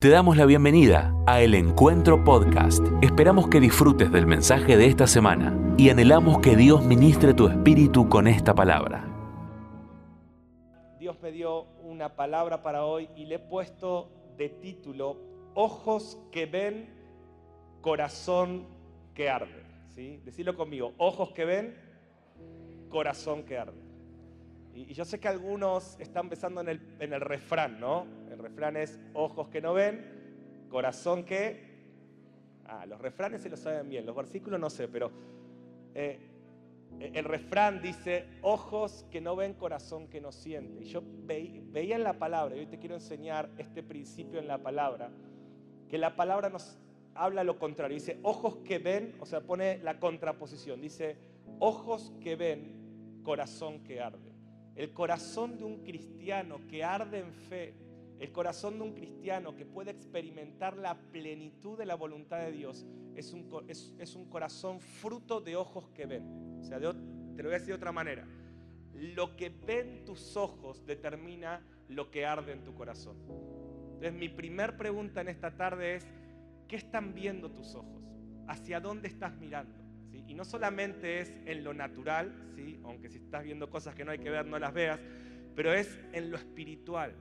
[0.00, 2.84] Te damos la bienvenida a El Encuentro Podcast.
[3.02, 8.08] Esperamos que disfrutes del mensaje de esta semana y anhelamos que Dios ministre tu espíritu
[8.08, 9.04] con esta palabra.
[11.00, 15.16] Dios me dio una palabra para hoy y le he puesto de título
[15.54, 16.88] Ojos que ven,
[17.80, 18.68] corazón
[19.14, 19.64] que arde.
[19.96, 20.20] ¿Sí?
[20.24, 21.76] Decirlo conmigo, ojos que ven,
[22.88, 23.87] corazón que arde.
[24.78, 28.06] Y, yo sé que algunos están pensando en el, en el refrán, ¿no?
[28.30, 31.66] El refrán es ojos que no ven, corazón que...
[32.64, 35.10] Ah, los refranes se lo saben bien, los versículos no sé, pero
[35.94, 36.20] eh,
[37.00, 40.84] el refrán dice ojos que no ven, corazón que no siente.
[40.84, 44.58] Y yo veía en la palabra, y hoy te quiero enseñar este principio en la
[44.58, 45.10] palabra,
[45.88, 46.78] que la palabra nos
[47.14, 47.96] habla lo contrario.
[47.96, 50.80] Dice ojos que ven, o sea, pone la contraposición.
[50.80, 51.16] Dice
[51.58, 54.27] ojos que ven, corazón que arde.
[54.78, 57.74] El corazón de un cristiano que arde en fe,
[58.20, 62.86] el corazón de un cristiano que puede experimentar la plenitud de la voluntad de Dios,
[63.16, 66.60] es un, es, un corazón fruto de ojos que ven.
[66.60, 68.24] O sea, te lo voy a decir de otra manera.
[68.94, 73.16] Lo que ven tus ojos determina lo que arde en tu corazón.
[73.94, 76.06] Entonces mi primer pregunta en esta tarde es,
[76.68, 78.04] ¿qué están viendo tus ojos?
[78.46, 79.87] ¿Hacia dónde estás mirando?
[80.28, 82.78] Y no solamente es en lo natural, ¿sí?
[82.84, 85.00] aunque si estás viendo cosas que no hay que ver, no las veas,
[85.56, 87.14] pero es en lo espiritual.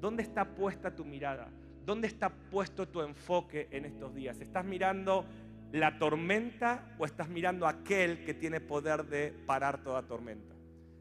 [0.00, 1.50] ¿Dónde está puesta tu mirada?
[1.84, 4.40] ¿Dónde está puesto tu enfoque en estos días?
[4.40, 5.26] ¿Estás mirando
[5.70, 10.54] la tormenta o estás mirando aquel que tiene poder de parar toda tormenta?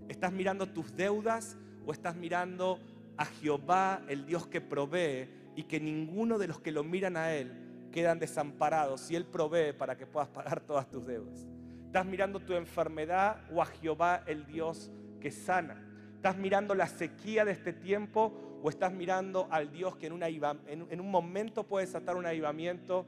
[0.10, 2.80] ¿Estás mirando tus deudas o estás mirando
[3.18, 7.34] a Jehová, el Dios que provee y que ninguno de los que lo miran a
[7.34, 7.65] Él
[7.96, 11.48] quedan desamparados y Él provee para que puedas pagar todas tus deudas.
[11.86, 15.82] Estás mirando tu enfermedad o a Jehová el Dios que sana.
[16.16, 21.10] Estás mirando la sequía de este tiempo o estás mirando al Dios que en, un
[21.10, 23.06] momento puede desatar un avivamiento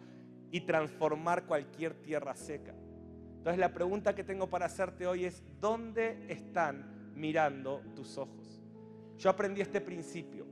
[0.52, 2.74] y transformar cualquier tierra seca.
[3.40, 8.64] Entonces la pregunta que tengo para hacerte hoy es, ¿dónde están mirando tus ojos?
[9.18, 10.46] Yo aprendí este principio.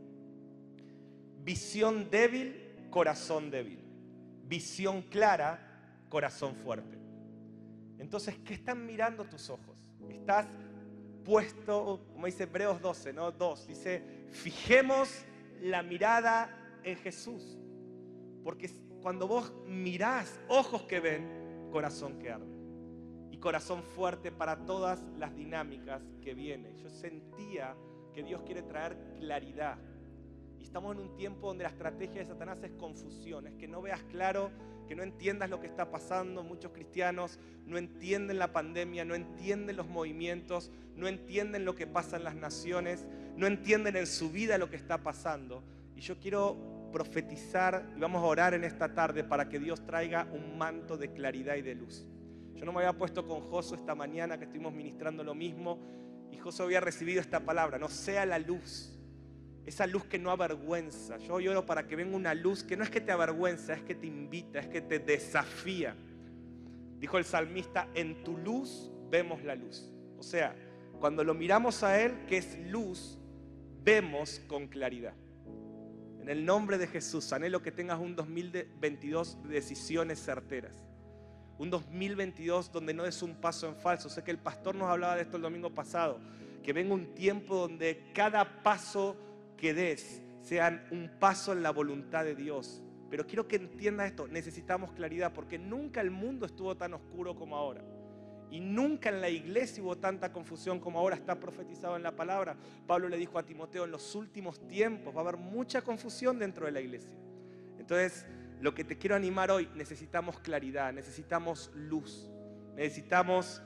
[1.41, 3.84] Visión débil, corazón débil
[4.47, 5.59] visión clara,
[6.09, 6.97] corazón fuerte.
[7.97, 9.78] Entonces, ¿qué están mirando tus ojos?
[10.09, 10.47] Estás
[11.23, 13.31] puesto, como dice Hebreos 12, ¿no?
[13.31, 15.25] 2, dice, fijemos
[15.61, 17.57] la mirada en Jesús.
[18.44, 18.69] Porque
[19.01, 22.55] cuando vos mirás, ojos que ven, corazón que arde.
[23.31, 26.78] Y corazón fuerte para todas las dinámicas que vienen.
[26.78, 27.75] Yo sentía
[28.13, 29.78] que Dios quiere traer claridad
[30.65, 34.01] estamos en un tiempo donde la estrategia de Satanás es confusión, es que no veas
[34.11, 34.51] claro,
[34.87, 36.43] que no entiendas lo que está pasando.
[36.43, 42.17] Muchos cristianos no entienden la pandemia, no entienden los movimientos, no entienden lo que pasa
[42.17, 43.05] en las naciones,
[43.35, 45.63] no entienden en su vida lo que está pasando.
[45.95, 50.27] Y yo quiero profetizar y vamos a orar en esta tarde para que Dios traiga
[50.31, 52.05] un manto de claridad y de luz.
[52.55, 55.79] Yo no me había puesto con Josué esta mañana que estuvimos ministrando lo mismo
[56.31, 58.94] y Josué había recibido esta palabra, no sea la luz
[59.65, 61.17] esa luz que no avergüenza.
[61.17, 63.95] Yo lloro para que venga una luz que no es que te avergüenza, es que
[63.95, 65.95] te invita, es que te desafía.
[66.99, 69.89] Dijo el salmista, en tu luz vemos la luz.
[70.17, 70.55] O sea,
[70.99, 73.17] cuando lo miramos a Él, que es luz,
[73.83, 75.13] vemos con claridad.
[76.21, 80.75] En el nombre de Jesús, anhelo que tengas un 2022 de decisiones certeras.
[81.57, 84.09] Un 2022 donde no des un paso en falso.
[84.09, 86.19] Sé que el pastor nos hablaba de esto el domingo pasado.
[86.63, 89.15] Que venga un tiempo donde cada paso
[89.65, 92.83] que des sean un paso en la voluntad de Dios.
[93.09, 97.57] Pero quiero que entienda esto, necesitamos claridad porque nunca el mundo estuvo tan oscuro como
[97.57, 97.83] ahora.
[98.51, 102.55] Y nunca en la iglesia hubo tanta confusión como ahora está profetizado en la palabra.
[102.85, 106.67] Pablo le dijo a Timoteo, en los últimos tiempos va a haber mucha confusión dentro
[106.67, 107.17] de la iglesia.
[107.79, 108.27] Entonces,
[108.61, 112.29] lo que te quiero animar hoy, necesitamos claridad, necesitamos luz,
[112.75, 113.63] necesitamos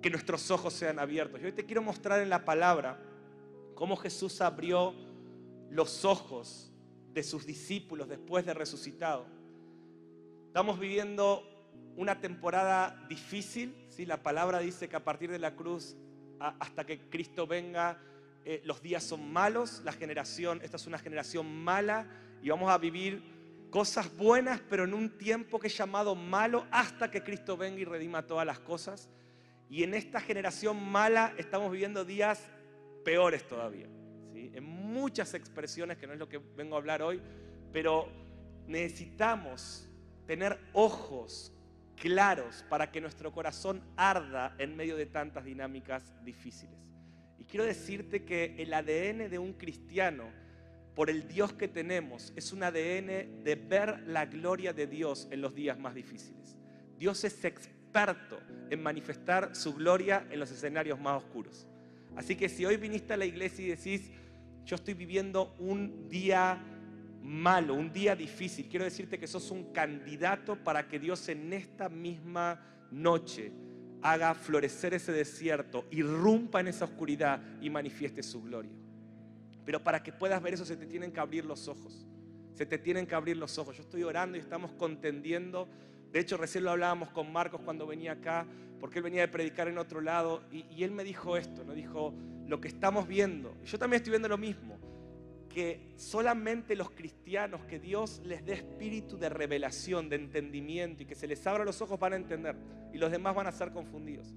[0.00, 1.38] que nuestros ojos sean abiertos.
[1.38, 2.98] Yo hoy te quiero mostrar en la palabra
[3.76, 4.94] cómo Jesús abrió
[5.70, 6.72] los ojos
[7.12, 9.26] de sus discípulos después de resucitado.
[10.46, 11.44] Estamos viviendo
[11.96, 14.06] una temporada difícil, ¿sí?
[14.06, 15.94] la palabra dice que a partir de la cruz
[16.40, 18.00] hasta que Cristo venga,
[18.44, 22.06] eh, los días son malos, la generación, esta es una generación mala
[22.42, 23.22] y vamos a vivir
[23.70, 27.84] cosas buenas, pero en un tiempo que es llamado malo hasta que Cristo venga y
[27.84, 29.10] redima todas las cosas.
[29.68, 32.40] Y en esta generación mala estamos viviendo días
[33.06, 33.86] peores todavía.
[34.32, 34.50] ¿sí?
[34.52, 37.22] En muchas expresiones, que no es lo que vengo a hablar hoy,
[37.72, 38.08] pero
[38.66, 39.88] necesitamos
[40.26, 41.52] tener ojos
[41.94, 46.74] claros para que nuestro corazón arda en medio de tantas dinámicas difíciles.
[47.38, 50.24] Y quiero decirte que el ADN de un cristiano
[50.96, 55.42] por el Dios que tenemos, es un ADN de ver la gloria de Dios en
[55.42, 56.56] los días más difíciles.
[56.98, 61.68] Dios es experto en manifestar su gloria en los escenarios más oscuros.
[62.16, 64.10] Así que si hoy viniste a la iglesia y decís,
[64.64, 66.58] yo estoy viviendo un día
[67.22, 71.88] malo, un día difícil, quiero decirte que sos un candidato para que Dios en esta
[71.88, 72.60] misma
[72.90, 73.52] noche
[74.02, 78.72] haga florecer ese desierto, irrumpa en esa oscuridad y manifieste su gloria.
[79.64, 82.06] Pero para que puedas ver eso se te tienen que abrir los ojos.
[82.54, 83.76] Se te tienen que abrir los ojos.
[83.76, 85.68] Yo estoy orando y estamos contendiendo.
[86.12, 88.46] De hecho, recién lo hablábamos con Marcos cuando venía acá,
[88.80, 90.42] porque él venía de predicar en otro lado.
[90.50, 91.74] Y, él me dijo esto, ¿no?
[91.74, 92.14] Dijo,
[92.46, 94.78] lo que estamos viendo, yo también estoy viendo lo mismo,
[95.48, 101.14] que solamente los cristianos, que Dios les dé espíritu de revelación, de entendimiento y que
[101.14, 102.56] se les abra los ojos van a entender.
[102.92, 104.34] Y los demás van a ser confundidos.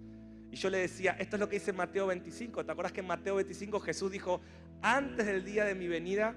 [0.52, 2.66] Y yo le decía, esto es lo que dice Mateo 25.
[2.66, 4.42] ¿Te acuerdas que en Mateo 25 Jesús dijo,
[4.82, 6.36] antes del día de mi venida,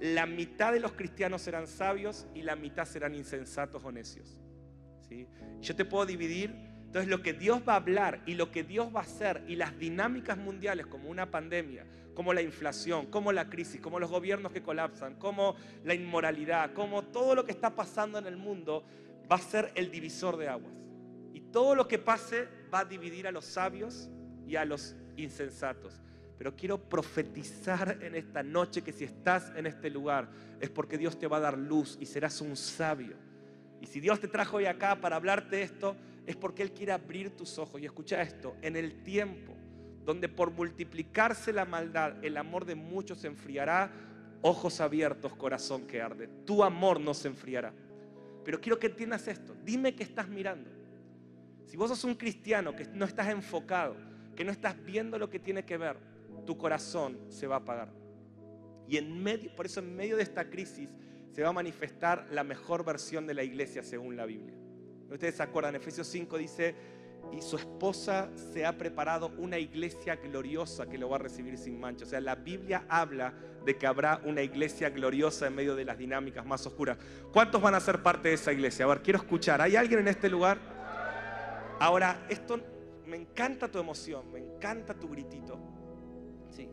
[0.00, 4.36] la mitad de los cristianos serán sabios y la mitad serán insensatos o necios?
[5.60, 6.54] Yo te puedo dividir.
[6.86, 9.56] Entonces lo que Dios va a hablar y lo que Dios va a hacer y
[9.56, 14.52] las dinámicas mundiales como una pandemia, como la inflación, como la crisis, como los gobiernos
[14.52, 18.84] que colapsan, como la inmoralidad, como todo lo que está pasando en el mundo,
[19.30, 20.74] va a ser el divisor de aguas.
[21.32, 24.10] Y todo lo que pase va a dividir a los sabios
[24.46, 26.02] y a los insensatos.
[26.36, 30.28] Pero quiero profetizar en esta noche que si estás en este lugar
[30.60, 33.16] es porque Dios te va a dar luz y serás un sabio.
[33.82, 37.36] Y si Dios te trajo hoy acá para hablarte esto, es porque Él quiere abrir
[37.36, 37.80] tus ojos.
[37.80, 39.56] Y escucha esto, en el tiempo
[40.04, 43.90] donde por multiplicarse la maldad el amor de muchos se enfriará,
[44.40, 46.28] ojos abiertos, corazón que arde.
[46.46, 47.74] Tu amor no se enfriará.
[48.44, 49.56] Pero quiero que entiendas esto.
[49.64, 50.70] Dime qué estás mirando.
[51.66, 53.96] Si vos sos un cristiano que no estás enfocado,
[54.36, 55.96] que no estás viendo lo que tiene que ver,
[56.46, 57.92] tu corazón se va a apagar.
[58.86, 60.94] Y en medio, por eso en medio de esta crisis
[61.32, 64.54] se va a manifestar la mejor versión de la iglesia según la Biblia.
[65.10, 66.74] Ustedes se acuerdan, Efesios 5 dice,
[67.30, 71.80] y su esposa se ha preparado una iglesia gloriosa que lo va a recibir sin
[71.80, 72.04] mancha.
[72.04, 73.32] O sea, la Biblia habla
[73.64, 76.98] de que habrá una iglesia gloriosa en medio de las dinámicas más oscuras.
[77.32, 78.84] ¿Cuántos van a ser parte de esa iglesia?
[78.84, 79.60] A ver, quiero escuchar.
[79.62, 80.58] ¿Hay alguien en este lugar?
[81.78, 82.60] Ahora, esto
[83.06, 85.58] me encanta tu emoción, me encanta tu gritito.
[86.50, 86.68] Sí.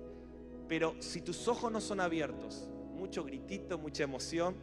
[0.68, 2.70] Pero si tus ojos no son abiertos,
[3.00, 4.56] mucho gritito, mucha emoción,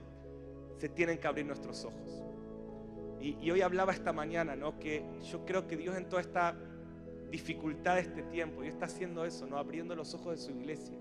[0.78, 2.22] se tienen que abrir nuestros ojos.
[3.20, 4.78] Y, hoy hablaba esta mañana, ¿no?
[4.78, 6.54] Que yo creo que Dios en toda esta
[7.30, 9.58] dificultad de este tiempo, y está haciendo eso, ¿no?
[9.58, 10.96] Abriendo los ojos de su iglesia.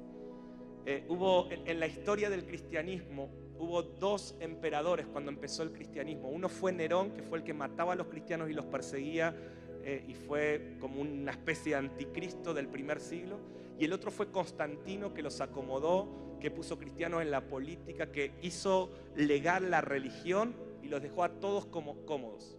[0.86, 6.30] Eh, hubo en la historia del cristianismo hubo dos emperadores cuando empezó el cristianismo.
[6.30, 9.36] Uno fue Nerón, que fue el que mataba a los cristianos y los perseguía
[9.84, 13.40] eh, y fue como una especie de anticristo del primer siglo.
[13.80, 18.34] Y el otro fue Constantino, que los acomodó, que puso cristianos en la política, que
[18.42, 22.58] hizo legal la religión y los dejó a todos como cómodos.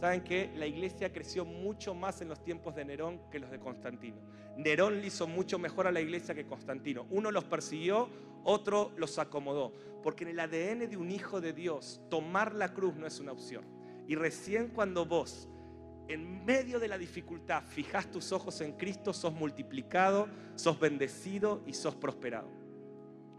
[0.00, 3.58] ¿Saben que La iglesia creció mucho más en los tiempos de Nerón que los de
[3.58, 4.18] Constantino.
[4.56, 7.06] Nerón le hizo mucho mejor a la iglesia que Constantino.
[7.10, 8.08] Uno los persiguió,
[8.44, 9.72] otro los acomodó.
[10.02, 13.32] Porque en el ADN de un hijo de Dios, tomar la cruz no es una
[13.32, 13.64] opción.
[14.06, 15.48] Y recién cuando vos,
[16.08, 21.74] en medio de la dificultad, fijas tus ojos en Cristo, sos multiplicado, sos bendecido y
[21.74, 22.48] sos prosperado.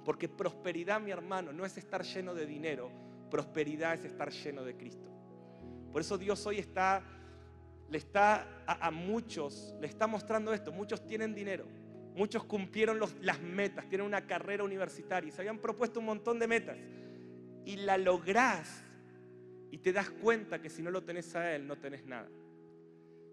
[0.04, 2.92] Porque prosperidad, mi hermano, no es estar lleno de dinero,
[3.30, 5.08] prosperidad es estar lleno de Cristo.
[5.92, 7.04] Por eso Dios hoy está,
[7.90, 10.72] le está a, muchos, le está mostrando esto.
[10.72, 11.66] Muchos tienen dinero,
[12.16, 16.76] Muchos cumplieron las metas, tienen una carrera universitaria, se habían propuesto un montón de metas
[17.64, 18.84] y la lográs
[19.70, 22.28] y te das cuenta que si no lo tenés a Él, no tenés nada.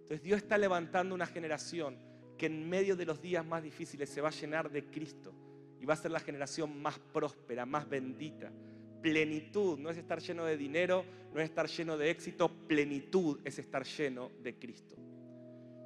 [0.04, 1.96] Entonces Dios está levantando una generación
[2.36, 5.32] que en medio de los días más difíciles se va a llenar de Cristo
[5.80, 8.52] y va a ser la generación más próspera, más bendita.
[9.00, 13.58] Plenitud no es estar lleno de dinero, no es estar lleno de éxito, plenitud es
[13.58, 14.94] estar lleno de Cristo.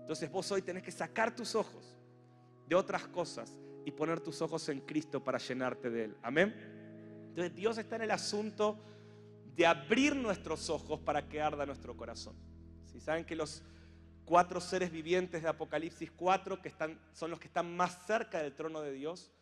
[0.01, 1.97] Entonces vos hoy tenés que sacar tus ojos
[2.67, 6.17] de otras cosas y poner tus ojos en Cristo para llenarte de Él.
[6.23, 6.53] Amén.
[7.29, 8.81] Entonces Dios está en el asunto
[9.55, 12.35] de abrir nuestros ojos para que arda nuestro corazón.
[12.85, 13.63] Si saben que los
[14.29, 18.55] cuatro seres vivientes de Apocalipsis 4, que están, son los que están más cerca del
[18.55, 19.33] trono de Dios,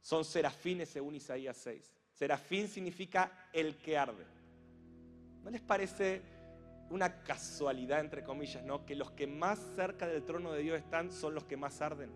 [0.00, 1.92] son serafines según Isaías 6.
[2.12, 4.24] Serafín significa el que arde.
[5.42, 6.22] ¿No les parece
[6.90, 8.86] una casualidad, entre comillas, ¿no?
[8.86, 12.10] que los que más cerca del trono de Dios están son los que más arden?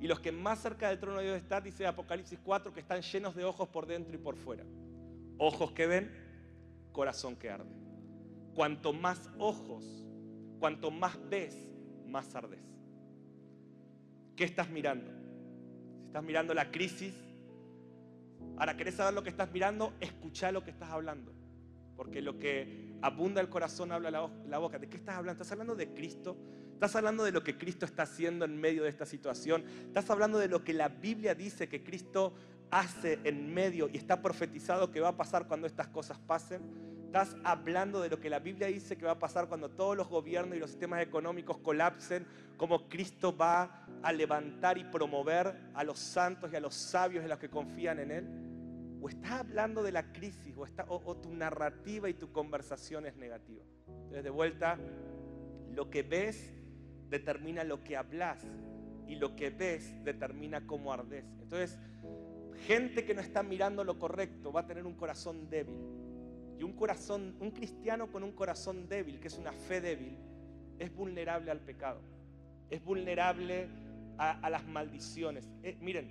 [0.00, 3.02] Y los que más cerca del trono de Dios están, dice Apocalipsis 4, que están
[3.02, 4.64] llenos de ojos por dentro y por fuera.
[5.38, 6.12] Ojos que ven,
[6.92, 7.74] corazón que arde.
[8.54, 10.05] Cuanto más ojos,
[10.58, 11.56] cuanto más ves,
[12.06, 12.60] más ardes.
[14.34, 15.10] ¿Qué estás mirando?
[16.00, 17.14] Si estás mirando la crisis,
[18.56, 19.92] Ahora, ¿querés saber lo que estás mirando?
[20.00, 21.32] Escucha lo que estás hablando.
[21.94, 24.78] Porque lo que abunda el corazón habla la, boca.
[24.78, 25.42] ¿De qué estás hablando?
[25.42, 26.36] ¿Estás hablando de Cristo?
[26.72, 29.64] ¿Estás hablando de lo que Cristo está haciendo en medio de esta situación?
[29.86, 32.34] ¿Estás hablando de lo que la Biblia dice que Cristo
[32.70, 36.62] hace en medio y está profetizado que va a pasar cuando estas cosas pasen?
[37.16, 40.06] Estás hablando de lo que la Biblia dice que va a pasar cuando todos los
[40.06, 42.26] gobiernos y los sistemas económicos colapsen,
[42.58, 47.24] como Cristo va a levantar y promover a los santos y a los sabios y
[47.24, 48.98] a los que confían en Él.
[49.00, 50.54] O estás hablando de la crisis
[50.88, 53.64] o tu narrativa y tu conversación es negativa.
[53.88, 54.78] Entonces, de vuelta,
[55.72, 56.52] lo que ves
[57.08, 58.44] determina lo que hablas
[59.08, 61.24] y lo que ves determina cómo ardes.
[61.40, 61.78] Entonces,
[62.66, 66.04] gente que no está mirando lo correcto va a tener un corazón débil.
[66.58, 70.16] Y un corazón, un cristiano con un corazón débil, que es una fe débil,
[70.78, 72.00] es vulnerable al pecado.
[72.70, 73.68] Es vulnerable
[74.18, 75.48] a, las maldiciones.
[75.62, 76.10] Eh, miren,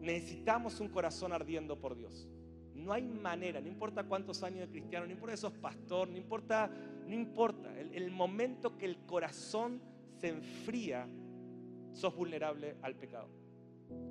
[0.00, 2.28] necesitamos un corazón ardiendo por Dios.
[2.74, 6.70] No hay manera, no importa cuántos años de cristiano, no importa esos pastor, no importa,
[7.06, 7.78] no importa.
[7.78, 9.80] El, el momento que el corazón
[10.18, 11.06] se enfría,
[11.92, 13.28] sos vulnerable al pecado.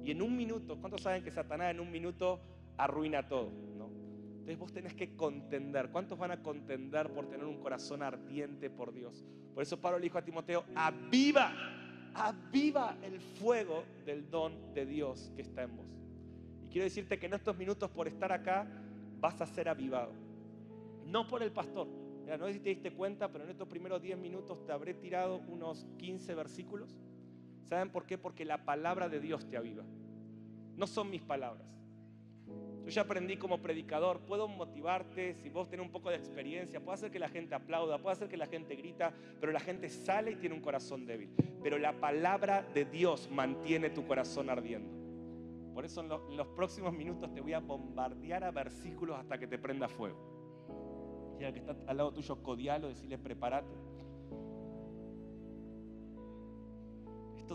[0.04, 2.40] Y en un minuto, ¿cuántos saben que Satanás en un minuto
[2.78, 3.52] arruina todo?
[4.42, 5.90] Entonces vos tenés que contender.
[5.90, 9.24] ¿Cuántos van a contender por tener un corazón ardiente por Dios?
[9.54, 11.54] Por eso Pablo le dijo a Timoteo, aviva,
[12.14, 15.88] aviva el fuego del don de Dios que está en vos.
[16.64, 18.68] Y quiero decirte que en estos minutos por estar acá
[19.20, 20.14] vas a ser avivado.
[21.06, 21.88] No por el pastor.
[22.24, 24.94] Mira, no sé si te diste cuenta, pero en estos primeros 10 minutos te habré
[24.94, 26.98] tirado unos 15 versículos
[27.72, 28.18] ¿Saben por qué?
[28.18, 29.86] Porque la palabra de Dios te aviva.
[30.76, 31.66] No son mis palabras.
[32.84, 36.94] Yo ya aprendí como predicador, puedo motivarte, si vos tenés un poco de experiencia, puedo
[36.94, 40.32] hacer que la gente aplauda, puedo hacer que la gente grita, pero la gente sale
[40.32, 41.30] y tiene un corazón débil.
[41.62, 44.90] Pero la palabra de Dios mantiene tu corazón ardiendo.
[45.74, 49.58] Por eso en, los próximos minutos te voy a bombardear a versículos hasta que te
[49.58, 51.38] prenda fuego.
[51.40, 53.92] Y que está al lado tuyo, codialo, decirle prepárate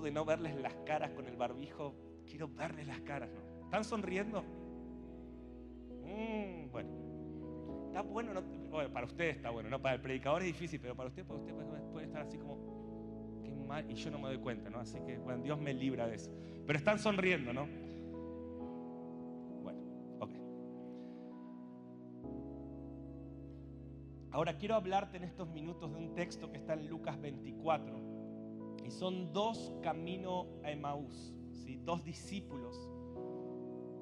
[0.00, 1.94] de no verles las caras con el barbijo,
[2.26, 3.64] quiero verles las caras, ¿no?
[3.64, 4.44] ¿Están sonriendo?
[6.16, 6.88] Mm, bueno,
[7.88, 8.32] está bueno,
[8.90, 9.80] para ustedes está bueno, ¿no?
[9.82, 11.54] Para el predicador es difícil, pero para usted, para usted
[11.92, 14.78] puede estar así como, qué mal, y yo no me doy cuenta, ¿no?
[14.78, 16.30] Así que, bueno, Dios me libra de eso.
[16.66, 17.66] Pero están sonriendo, ¿no?
[19.62, 19.80] Bueno,
[20.20, 20.32] ok.
[24.30, 28.00] Ahora quiero hablarte en estos minutos de un texto que está en Lucas 24
[28.86, 31.78] y son dos caminos a Emaús, ¿sí?
[31.84, 32.90] dos discípulos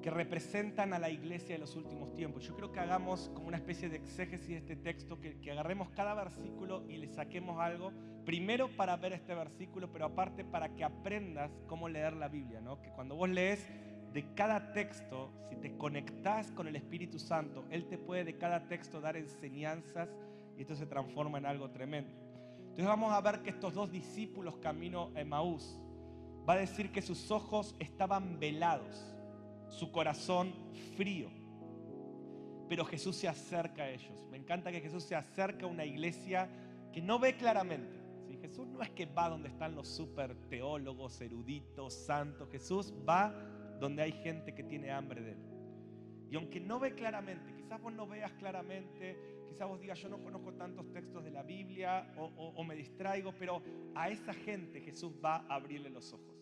[0.05, 2.43] que representan a la iglesia de los últimos tiempos.
[2.43, 5.89] Yo creo que hagamos como una especie de exégesis de este texto, que, que agarremos
[5.95, 7.91] cada versículo y le saquemos algo,
[8.23, 12.79] primero para ver este versículo, pero aparte para que aprendas cómo leer la Biblia, ¿no?
[12.83, 13.67] que cuando vos lees
[14.13, 18.67] de cada texto, si te conectás con el Espíritu Santo, Él te puede de cada
[18.67, 20.07] texto dar enseñanzas
[20.55, 22.11] y esto se transforma en algo tremendo.
[22.59, 25.81] Entonces vamos a ver que estos dos discípulos camino a Emaús,
[26.47, 29.14] va a decir que sus ojos estaban velados,
[29.69, 30.53] su corazón
[30.95, 31.29] frío.
[32.69, 34.27] Pero Jesús se acerca a ellos.
[34.31, 36.49] Me encanta que Jesús se acerca a una iglesia
[36.91, 38.03] que no ve claramente.
[38.41, 42.47] Jesús no es que va donde están los super teólogos, eruditos, santos.
[42.51, 43.33] Jesús va
[43.79, 45.39] donde hay gente que tiene hambre de él.
[46.29, 50.21] Y aunque no ve claramente, quizás vos no veas claramente, Quizás vos digas, yo no
[50.21, 55.45] conozco tantos textos de la Biblia o, me distraigo, pero a esa gente Jesús va
[55.47, 56.34] a abrirle los ojos.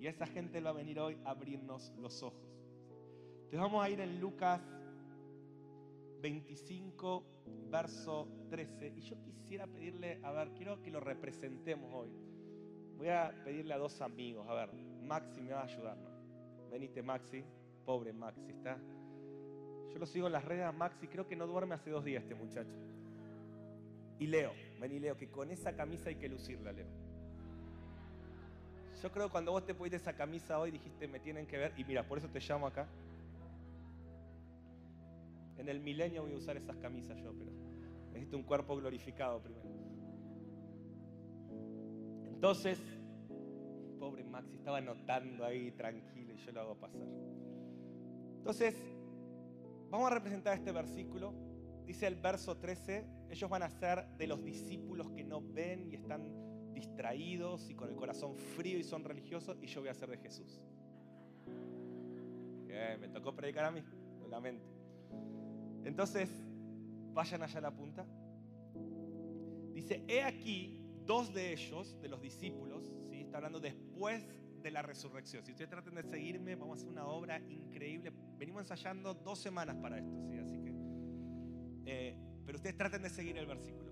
[0.00, 2.40] Y esa gente va a venir hoy a abrirnos los ojos.
[3.34, 4.60] Entonces vamos a ir en Lucas
[6.22, 7.22] 25,
[7.70, 8.94] verso 13.
[8.96, 12.10] Y yo quisiera pedirle, a ver, quiero que lo representemos hoy.
[12.96, 14.72] Voy a pedirle a dos amigos, a ver,
[15.04, 17.02] Maxi me va a ayudar, ¿no?
[17.02, 17.44] Maxi,
[17.84, 18.78] pobre Maxi, ¿está?
[19.92, 22.34] Yo lo sigo en las redes Maxi, creo que no duerme hace dos días este
[22.34, 22.76] muchacho.
[24.18, 27.09] Y Leo, vení Leo, que con esa camisa hay que lucirla, Leo.
[29.02, 31.72] Yo creo que cuando vos te pusiste esa camisa hoy dijiste, me tienen que ver,
[31.76, 32.86] y mira, por eso te llamo acá.
[35.58, 37.50] En el milenio voy a usar esas camisas yo, pero
[38.12, 39.68] necesito un cuerpo glorificado primero.
[42.26, 42.78] Entonces,
[43.98, 47.06] pobre Maxi estaba anotando ahí tranquilo y yo lo hago pasar.
[48.38, 48.74] Entonces,
[49.90, 51.34] Vamos a representar este versículo.
[51.84, 55.96] Dice el verso 13, ellos van a ser de los discípulos que no ven y
[55.96, 56.22] están
[56.72, 60.18] distraídos y con el corazón frío y son religiosos y yo voy a ser de
[60.18, 60.60] Jesús.
[63.00, 63.82] me tocó predicar a mí,
[64.30, 64.66] lamento.
[65.84, 66.30] Entonces,
[67.12, 68.06] vayan allá a la punta.
[69.74, 73.20] Dice, he aquí dos de ellos, de los discípulos, ¿sí?
[73.20, 74.26] está hablando después
[74.62, 75.44] de la resurrección.
[75.44, 78.12] Si ustedes traten de seguirme, vamos a hacer una obra increíble.
[78.38, 80.38] Venimos ensayando dos semanas para esto, ¿sí?
[80.38, 80.74] Así que...
[81.86, 83.89] eh, pero ustedes traten de seguir el versículo.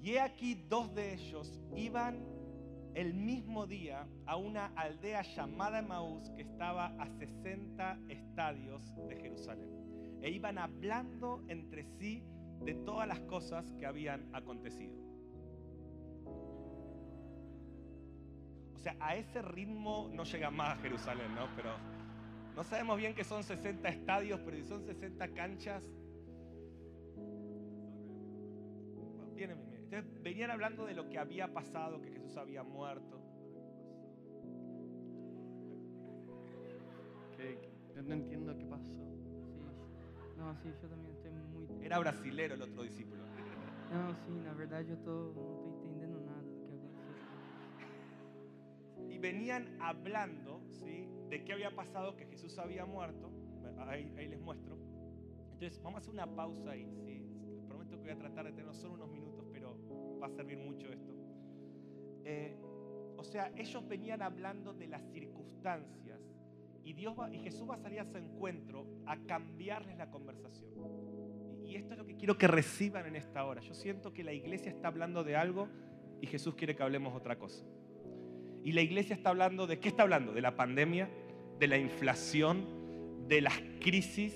[0.00, 2.24] Y he aquí dos de ellos iban
[2.94, 10.18] el mismo día a una aldea llamada Maús que estaba a 60 estadios de Jerusalén.
[10.22, 12.24] E iban hablando entre sí
[12.64, 14.96] de todas las cosas que habían acontecido.
[18.74, 21.48] O sea, a ese ritmo no llega más a Jerusalén, ¿no?
[21.56, 21.74] Pero
[22.54, 25.84] no sabemos bien que son 60 estadios, pero si son 60 canchas,
[29.34, 29.67] miren.
[29.90, 33.22] Entonces, venían hablando de lo que había pasado, que Jesús había muerto.
[37.34, 37.58] Que,
[37.94, 38.92] que no entiendo qué pasó.
[38.92, 39.00] Sí,
[40.36, 41.66] no, sí, yo también estoy muy...
[41.82, 43.22] Era brasilero el otro discípulo.
[43.90, 47.14] Não, sim, na verdade eu tô, não tô entendendo nada do que aconteceu.
[49.08, 51.08] Y venían hablando ¿sí?
[51.30, 53.32] de qué había pasado, que Jesús había muerto.
[53.78, 54.76] Ahí, ahí les muestro.
[55.54, 56.86] Entonces, vamos a hacer una pausa ahí.
[57.02, 57.24] ¿sí?
[57.54, 59.27] Les prometo que voy a tratar de tener solo unos minutos,
[60.20, 61.14] va a servir mucho esto.
[62.24, 62.56] Eh,
[63.16, 66.20] o sea, ellos venían hablando de las circunstancias
[66.84, 70.70] y, Dios y Jesús va a salir a su encuentro a cambiarles la conversación.
[71.64, 73.60] Y, y esto es lo que quiero que reciban en esta hora.
[73.60, 75.68] Yo siento que la iglesia está hablando de algo
[76.20, 77.64] y Jesús quiere que hablemos otra cosa.
[78.64, 80.32] Y la iglesia está hablando de qué está hablando?
[80.32, 81.08] De la pandemia,
[81.58, 84.34] de la inflación, de las crisis.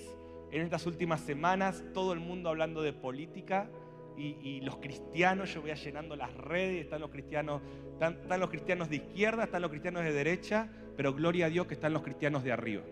[0.51, 3.69] En estas últimas semanas todo el mundo hablando de política
[4.17, 7.61] y, los cristianos, yo voy llenando las redes, están los cristianos,
[7.93, 11.67] están, están los cristianos de izquierda, están los cristianos de derecha, pero gloria a Dios
[11.67, 12.83] que están los cristianos de arriba.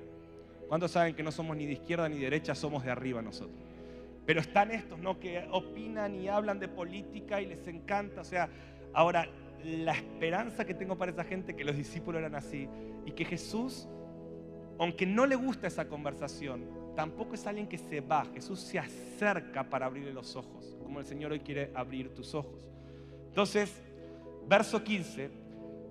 [0.67, 3.59] ¿Cuántos saben que no somos ni de izquierda ni de derecha, somos de arriba nosotros?
[4.25, 5.19] Pero están estos, ¿no?
[5.19, 8.21] Que opinan y hablan de política y les encanta.
[8.21, 8.49] O sea,
[8.93, 9.27] ahora,
[9.63, 12.69] la esperanza que tengo para esa gente, que los discípulos eran así,
[13.05, 13.87] y que Jesús,
[14.79, 16.63] aunque no le gusta esa conversación,
[16.95, 18.25] tampoco es alguien que se va.
[18.33, 22.59] Jesús se acerca para abrirle los ojos, como el Señor hoy quiere abrir tus ojos.
[23.27, 23.81] Entonces,
[24.47, 25.31] verso 15,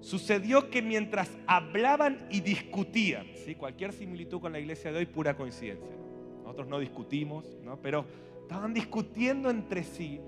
[0.01, 3.55] sucedió que mientras hablaban y discutían, ¿sí?
[3.55, 5.97] cualquier similitud con la iglesia de hoy, pura coincidencia.
[6.43, 7.81] Nosotros no discutimos, ¿no?
[7.81, 8.05] pero
[8.43, 10.21] estaban discutiendo entre sí,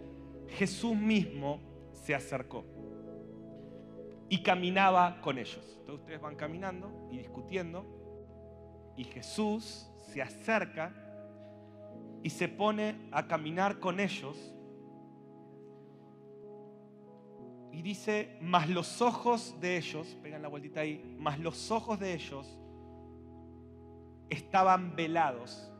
[0.57, 1.61] Jesús mismo
[1.93, 2.65] se acercó
[4.29, 5.77] y caminaba con ellos.
[5.81, 7.85] Entonces ustedes van caminando y discutiendo
[8.97, 10.93] y Jesús se acerca
[12.23, 14.37] y se pone a caminar con ellos
[17.73, 22.13] y dice, más los ojos de ellos, pegan la vueltita ahí, más los ojos de
[22.13, 22.59] ellos
[24.29, 25.73] estaban velados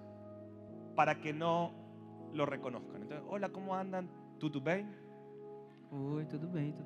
[0.97, 1.73] para que no
[2.33, 3.03] lo reconozcan.
[3.03, 4.09] Entonces, hola, ¿cómo andan?
[4.39, 4.87] ¿Tudo bem?
[5.91, 6.73] Oi, tudo bem?
[6.73, 6.85] tu-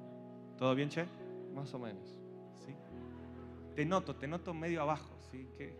[0.58, 1.06] ¿Todo bien, Che?
[1.54, 2.20] Más o menos.
[2.64, 2.74] ¿Sí?
[3.76, 5.48] Te noto, te noto medio abajo, ¿sí?
[5.56, 5.78] ¿Qué,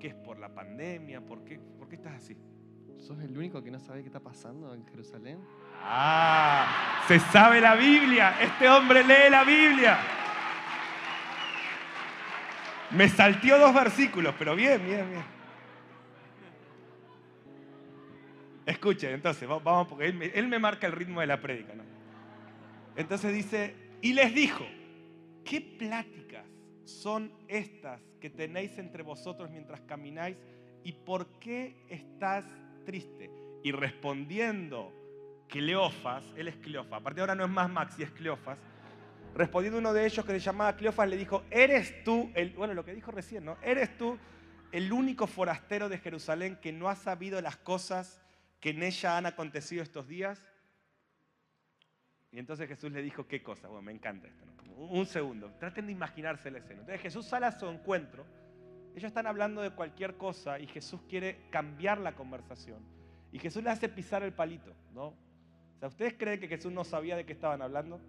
[0.00, 1.20] qué es por la pandemia?
[1.20, 2.36] ¿Por qué, ¿Por qué estás así?
[2.98, 5.38] ¿Sos el único que no sabe qué está pasando en Jerusalén?
[5.82, 8.34] Ah, se sabe la Biblia.
[8.42, 9.98] Este hombre lee la Biblia.
[12.90, 15.22] Me salteó dos versículos, pero bien, bien, bien.
[18.66, 21.74] Escuchen, entonces, va- vamos, porque él me, él me marca el ritmo de la prédica,
[21.74, 21.84] ¿no?
[22.96, 24.64] Entonces dice, y les dijo,
[25.44, 26.44] ¿qué pláticas
[26.84, 30.36] son estas que tenéis entre vosotros mientras camináis?
[30.84, 32.44] ¿Y por qué estás
[32.84, 33.30] triste?
[33.62, 34.92] Y respondiendo
[35.48, 38.58] Cleofas, él es Cleofas, a partir de ahora no es más Maxi, es Cleofas.
[39.34, 42.84] Respondiendo uno de ellos que se llamaba Cleofas, le dijo, ¿eres tú, el, bueno, lo
[42.84, 43.56] que dijo recién, ¿no?
[43.62, 44.18] ¿Eres tú
[44.72, 48.20] el único forastero de Jerusalén que no ha sabido las cosas
[48.60, 50.46] que en ella han acontecido estos días?
[52.32, 53.68] Y entonces Jesús le dijo, ¿qué cosa?
[53.68, 54.44] Bueno, me encanta esto.
[54.76, 56.80] un segundo, traten de imaginarse la escena.
[56.80, 58.24] Entonces Jesús sale a su encuentro,
[58.94, 62.82] ellos están hablando de cualquier cosa y Jesús quiere cambiar la conversación.
[63.32, 65.08] Y Jesús le hace pisar el palito, ¿no?
[65.08, 68.00] O sea, ¿ustedes creen que Jesús no sabía de qué estaban hablando?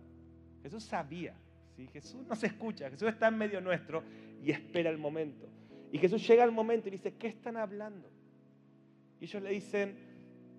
[0.64, 1.36] Jesús sabía,
[1.76, 1.88] ¿sí?
[1.88, 4.04] Jesús no se escucha, Jesús está en medio nuestro
[4.44, 5.48] y espera el momento.
[5.92, 8.10] Y Jesús llega al momento y dice, ¿qué están hablando?
[9.20, 9.98] Y ellos le dicen,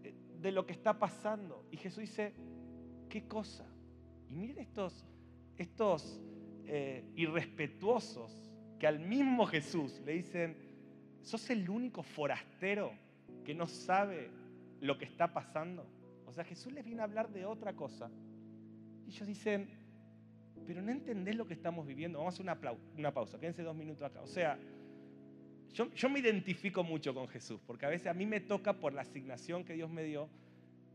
[0.05, 1.67] "Eh, de lo que está pasando.
[1.71, 2.33] Y Jesús dice,
[3.13, 3.67] ¿qué cosa?
[4.31, 5.05] Y miren estos,
[5.59, 6.19] estos
[6.65, 10.57] eh, irrespetuosos que al mismo Jesús le dicen,
[11.21, 12.91] ¿sos el único forastero
[13.45, 14.31] que no sabe
[14.81, 15.87] lo que está pasando?
[16.25, 18.11] O sea, Jesús les viene a hablar de otra cosa.
[19.07, 19.69] Y ellos dicen,
[20.67, 22.19] pero no entendés lo que estamos viviendo.
[22.19, 24.23] Vamos a hacer una, una pausa, quédense dos minutos acá.
[24.23, 24.59] O sea,
[25.75, 28.95] yo, yo me identifico mucho con Jesús, porque a veces a mí me toca por
[28.95, 30.31] la asignación que Dios me dio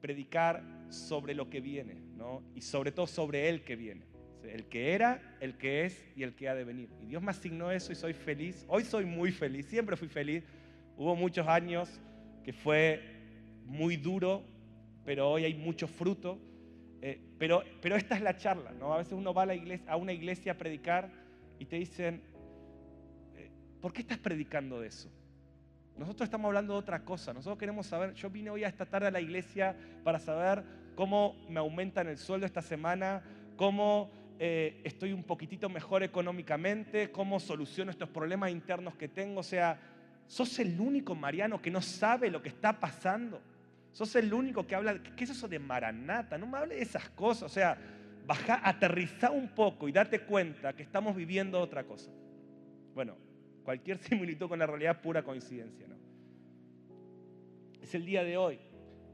[0.02, 2.44] predicar sobre lo que viene, ¿no?
[2.56, 4.06] Y sobre todo sobre Él que viene.
[4.44, 6.90] El que era, el que es y el que ha de venir.
[7.02, 8.66] Y Dios me asignó eso y soy feliz.
[8.70, 10.44] Hoy soy muy feliz, siempre fui feliz.
[10.96, 12.00] Hubo muchos años
[12.44, 13.02] que fue
[13.66, 14.44] muy duro,
[15.04, 16.40] pero hoy hay mucho fruto.
[17.02, 18.94] Eh, pero, pero esta es la charla, ¿no?
[18.94, 21.12] A veces uno va a, a una iglesia a predicar
[21.60, 22.22] y te dicen,
[23.36, 23.50] eh,
[23.82, 25.12] ¿por qué estás predicando de eso?
[25.98, 27.34] Nosotros estamos hablando de otra cosa.
[27.34, 30.64] Nosotros queremos saber, yo vine hoy a esta tarde a la iglesia para saber
[30.96, 33.24] cómo me aumentan el sueldo esta semana,
[33.56, 39.40] cómo eh, estoy un poquitito mejor económicamente, cómo soluciono estos problemas internos que tengo.
[39.40, 39.80] O sea,
[40.28, 43.42] sos el único Mariano que no sabe lo que está pasando.
[43.92, 46.38] Sos el único que habla, ¿qué es eso de maranata?
[46.38, 47.44] No me hable de esas cosas.
[47.44, 47.76] O sea,
[48.28, 52.12] baja, aterriza un poco y date cuenta que estamos viviendo otra cosa.
[52.94, 53.18] Bueno,
[53.68, 55.98] cualquier similitud con la realidad es pura coincidencia, ¿no?
[57.82, 58.60] Es el día de hoy,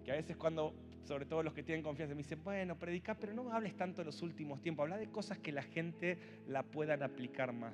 [0.06, 3.34] que a veces cuando sobre todo los que tienen confianza, me dicen, bueno, predica, pero
[3.34, 7.02] no hables tanto de los últimos tiempos, habla de cosas que la gente la puedan
[7.02, 7.74] aplicar más.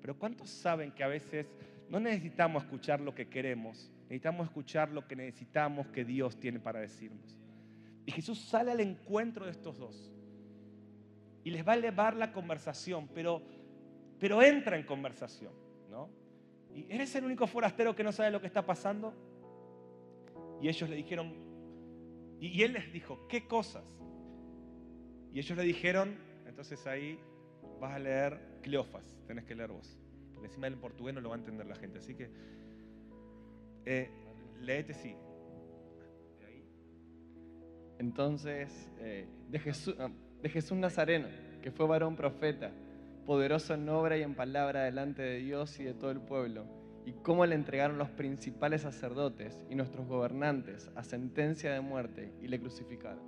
[0.00, 1.46] Pero ¿cuántos saben que a veces
[1.90, 6.80] no necesitamos escuchar lo que queremos, necesitamos escuchar lo que necesitamos que Dios tiene para
[6.80, 7.38] decirnos?
[8.06, 10.10] Y Jesús sale al encuentro de estos dos
[11.44, 13.42] y les va a elevar la conversación, pero,
[14.18, 15.52] pero entra en conversación,
[16.74, 19.14] ¿Y eres el único forastero que no sabe lo que está pasando?
[20.60, 21.32] Y ellos le dijeron,
[22.40, 23.84] y, él les dijo, ¿qué cosas?
[25.32, 27.18] Y ellos le dijeron, entonces ahí
[27.80, 29.98] vas a leer Cleofas, tenés que leer vos.
[30.32, 31.98] Porque encima en portugués no lo va a entender la gente.
[31.98, 32.30] Así que,
[33.84, 34.10] eh,
[34.60, 35.16] leete sí.
[37.98, 39.28] Entonces, eh,
[39.98, 40.10] ah,
[40.42, 41.28] de Jesús Nazareno,
[41.62, 42.72] que fue varón profeta,
[43.26, 46.66] poderoso en obra y en palabra delante de Dios y de todo el pueblo
[47.06, 52.48] y cómo le entregaron los principales sacerdotes y nuestros gobernantes a sentencia de muerte y
[52.48, 53.22] le crucificaron.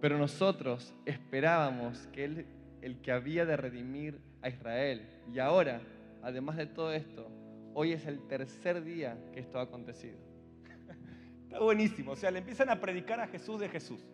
[0.00, 2.46] Pero nosotros esperábamos que Él,
[2.82, 5.80] el que había de redimir a Israel, y ahora,
[6.22, 7.30] además de todo esto,
[7.72, 10.18] hoy es el tercer día que esto ha acontecido.
[11.44, 14.04] Está buenísimo, o sea, le empiezan a predicar a Jesús de Jesús.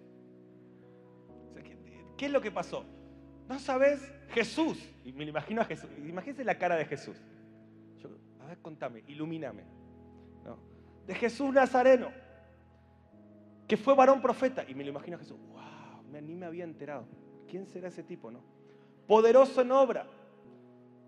[2.17, 2.85] ¿qué, es lo que pasó?
[3.49, 7.17] No sabes, Jesús, y me lo imagino a Jesús, imagínense la cara de Jesús
[8.49, 9.63] ver, contame, ilumíname.
[11.07, 12.11] De Jesús Nazareno,
[13.67, 14.65] que fue varón profeta.
[14.69, 17.07] Y me lo imagino a Jesús, wow, ni me había enterado.
[17.49, 18.43] ¿Quién será ese tipo, no?
[19.07, 20.07] Poderoso en obra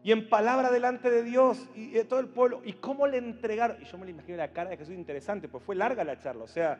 [0.02, 2.62] y en palabra delante de Dios y de todo el pueblo.
[2.64, 3.76] ¿Y cómo le entregaron?
[3.82, 6.44] Y yo me lo imagino la cara de Jesús interesante, pues fue larga la charla.
[6.44, 6.78] O sea,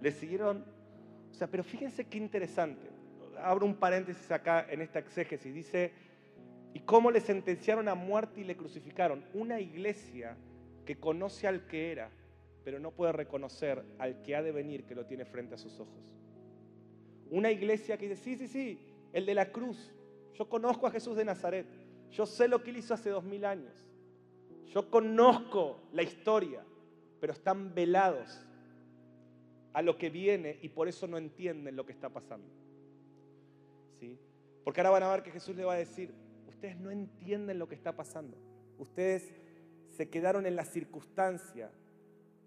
[0.00, 0.64] le siguieron.
[1.30, 2.88] O sea, pero fíjense qué interesante.
[3.42, 5.54] Abro un paréntesis acá en esta exégesis.
[5.54, 5.92] Dice
[6.74, 9.24] y cómo le sentenciaron a muerte y le crucificaron.
[9.34, 10.36] Una iglesia
[10.84, 12.10] que conoce al que era,
[12.64, 15.80] pero no puede reconocer al que ha de venir que lo tiene frente a sus
[15.80, 16.14] ojos.
[17.30, 18.78] Una iglesia que dice, sí, sí, sí,
[19.12, 19.92] el de la cruz.
[20.34, 21.66] Yo conozco a Jesús de Nazaret.
[22.10, 23.74] Yo sé lo que él hizo hace dos mil años.
[24.66, 26.62] Yo conozco la historia,
[27.20, 28.46] pero están velados
[29.72, 32.48] a lo que viene y por eso no entienden lo que está pasando.
[34.68, 36.12] Porque ahora van a ver que Jesús le va a decir,
[36.46, 38.36] ustedes no entienden lo que está pasando.
[38.76, 39.32] Ustedes
[39.96, 41.70] se quedaron en la circunstancia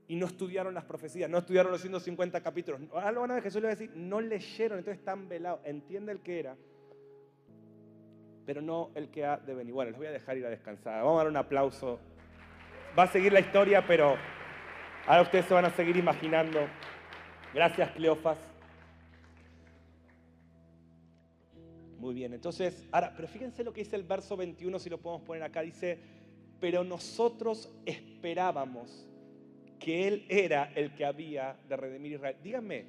[0.08, 2.80] y no estudiaron las profecías, no estudiaron los 150 capítulos.
[2.94, 5.62] Ahora lo van a ver, Jesús le va a decir, no leyeron, entonces están velados.
[5.64, 6.56] Entiende el que era,
[8.46, 9.74] pero no el que ha de venir.
[9.74, 11.02] Bueno, les voy a dejar ir a descansar.
[11.02, 12.00] Vamos a dar un aplauso.
[12.96, 14.16] Va a seguir la historia, pero
[15.08, 16.60] ahora ustedes se van a seguir imaginando.
[17.52, 18.51] Gracias, Cleofas.
[22.02, 25.22] Muy bien, entonces, ahora, pero fíjense lo que dice el verso 21, si lo podemos
[25.22, 26.00] poner acá, dice,
[26.60, 29.08] pero nosotros esperábamos
[29.78, 32.38] que Él era el que había de redimir Israel.
[32.42, 32.86] Díganme,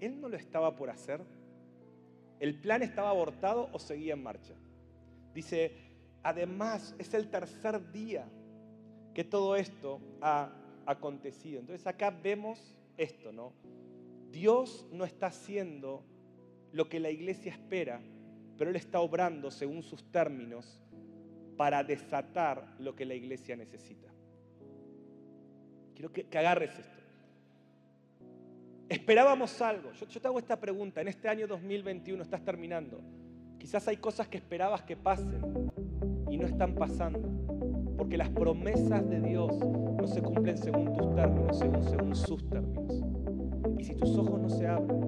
[0.00, 1.20] ¿Él no lo estaba por hacer?
[2.40, 4.54] ¿El plan estaba abortado o seguía en marcha?
[5.32, 5.70] Dice,
[6.24, 8.28] además es el tercer día
[9.14, 10.50] que todo esto ha
[10.86, 11.60] acontecido.
[11.60, 13.52] Entonces acá vemos esto, ¿no?
[14.32, 16.02] Dios no está haciendo
[16.72, 18.02] lo que la iglesia espera,
[18.56, 20.80] pero Él está obrando según sus términos
[21.56, 24.08] para desatar lo que la iglesia necesita.
[25.94, 27.00] Quiero que, agarres esto.
[28.88, 29.90] Esperábamos algo.
[29.92, 31.00] Yo, te hago esta pregunta.
[31.00, 33.00] En este año 2021 estás terminando.
[33.58, 35.40] Quizás hay cosas que esperabas que pasen
[36.30, 37.20] y no están pasando.
[37.96, 43.02] Porque las promesas de Dios no se cumplen según tus términos, según, sus términos.
[43.78, 45.00] Y si tus ojos no se abren,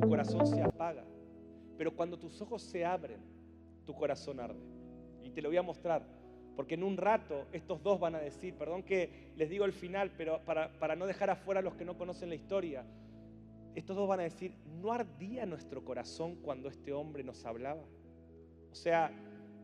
[0.00, 0.73] tu corazón se apaga
[1.76, 3.20] pero cuando tus ojos se abren,
[3.84, 4.60] tu corazón arde.
[5.22, 6.04] Y te lo voy a mostrar.
[6.56, 10.12] Porque en un rato estos dos van a decir, perdón que les digo el final,
[10.16, 12.84] pero para, no dejar afuera a los que no conocen la historia,
[13.74, 17.82] estos dos van a decir, ¿no ardía nuestro corazón cuando este hombre nos hablaba?
[18.70, 19.10] O sea,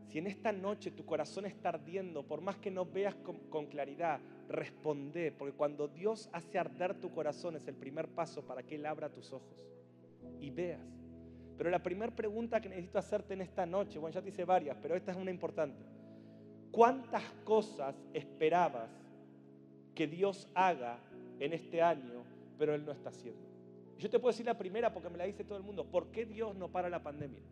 [0.09, 3.67] si en esta noche tu corazón está ardiendo, por más que no veas con, con,
[3.67, 4.19] claridad,
[4.49, 8.85] responde, porque cuando Dios hace arder tu corazón es el primer paso para que Él
[8.85, 9.55] abra tus ojos
[10.41, 11.00] y veas.
[11.61, 14.75] Pero la primera pregunta que necesito hacerte en esta noche, bueno, ya te hice varias,
[14.81, 15.85] pero esta es una importante.
[16.71, 18.89] ¿Cuántas cosas esperabas
[19.93, 20.97] que Dios haga
[21.39, 22.23] en este año,
[22.57, 23.47] pero Él no está haciendo?
[23.99, 25.85] Yo te puedo decir la primera porque me la dice todo el mundo.
[25.85, 27.43] ¿Por qué Dios no para la pandemia?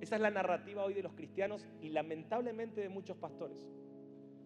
[0.00, 3.66] Esa es la narrativa hoy de los cristianos y lamentablemente de muchos pastores.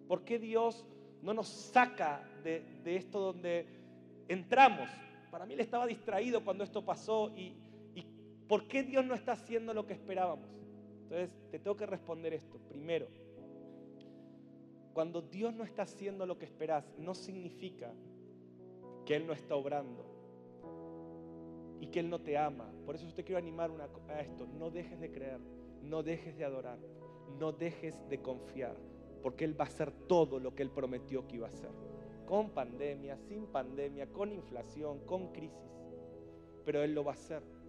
[0.08, 0.86] ¿Por qué Dios
[1.20, 3.66] no nos saca de, esto donde
[4.28, 4.88] entramos?
[5.30, 7.68] Para mí él estaba distraído cuando esto pasó y
[8.50, 10.50] ¿por qué Dios no está haciendo lo que esperábamos?
[11.04, 12.58] Entonces te tengo que responder esto.
[12.68, 13.06] Primero,
[14.92, 17.92] cuando Dios no está haciendo lo que esperás, no significa
[19.06, 20.04] que Él no está obrando
[21.78, 22.68] y que Él no te ama.
[22.84, 24.48] Por eso yo te quiero animar una, a esto.
[24.48, 25.38] No dejes de creer,
[25.84, 26.80] no dejes de adorar,
[27.38, 28.74] no dejes de confiar,
[29.22, 31.70] porque Él va a hacer todo lo que Él prometió que iba a hacer.
[32.26, 35.70] Con pandemia, sin pandemia, con inflación, con crisis.
[36.64, 37.59] Pero Él lo va a hacer.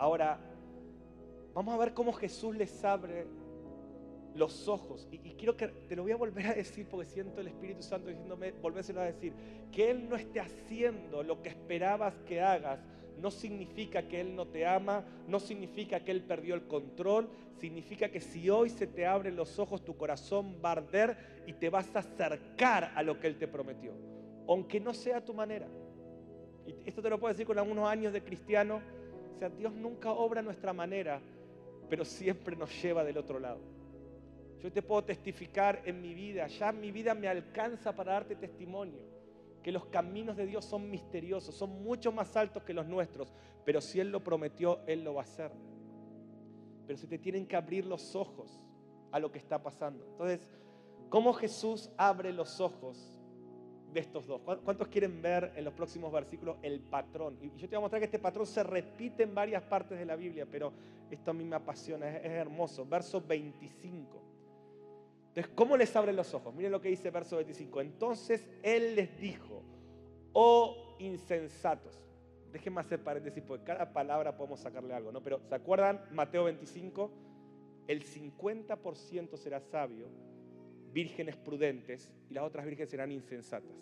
[0.00, 0.40] Ahora,
[1.52, 3.26] vamos a ver cómo Jesús les abre
[4.34, 5.06] los ojos.
[5.12, 8.08] Y, quiero que te lo voy a volver a decir porque siento el Espíritu Santo
[8.08, 9.34] diciéndome, volvérselo a decir,
[9.70, 12.80] que Él no esté haciendo lo que esperabas que hagas,
[13.18, 18.08] no significa que Él no te ama, no significa que Él perdió el control, significa
[18.08, 21.68] que si hoy se te abren los ojos, tu corazón va a arder y te
[21.68, 23.92] vas a acercar a lo que Él te prometió,
[24.48, 25.68] aunque no sea tu manera.
[26.66, 28.80] Y esto te lo puedo decir con algunos años de cristiano,
[29.34, 31.20] o sea, Dios nunca obra a nuestra manera,
[31.88, 33.60] pero siempre nos lleva del otro lado.
[34.62, 39.00] Yo te puedo testificar en mi vida, ya mi vida me alcanza para darte testimonio,
[39.62, 43.32] que los caminos de Dios son misteriosos, son mucho más altos que los nuestros,
[43.64, 45.50] pero si Él lo prometió, Él lo va a hacer.
[46.86, 48.60] Pero se te tienen que abrir los ojos
[49.12, 50.04] a lo que está pasando.
[50.04, 50.40] Entonces,
[51.08, 53.09] ¿cómo Jesús abre los ojos
[53.92, 54.40] de estos dos?
[54.64, 57.38] ¿Cuántos quieren ver en los próximos versículos el patrón?
[57.40, 60.04] Y yo te voy a mostrar que este patrón se repite en varias partes de
[60.04, 60.72] la Biblia, pero
[61.10, 62.86] esto a mí me apasiona, es, hermoso.
[62.86, 64.22] Verso 25.
[65.28, 66.54] Entonces, ¿cómo les abre los ojos?
[66.54, 67.80] Miren lo que dice verso 25.
[67.80, 69.62] Entonces Él les dijo,
[70.32, 72.02] oh insensatos.
[72.52, 75.22] Déjenme hacer paréntesis porque cada palabra podemos sacarle algo, ¿no?
[75.22, 77.10] Pero ¿se acuerdan Mateo 25?
[77.86, 80.08] El 50% será sabio,
[80.92, 83.76] vírgenes prudentes, y las otras vírgenes serán insensatas.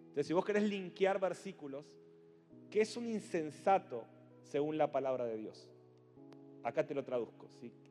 [0.00, 1.84] Entonces, si vos querés linkear versículos,
[2.70, 4.04] ¿qué es un insensato
[4.42, 5.68] según la palabra de Dios?
[6.62, 7.48] Acá te lo traduzco.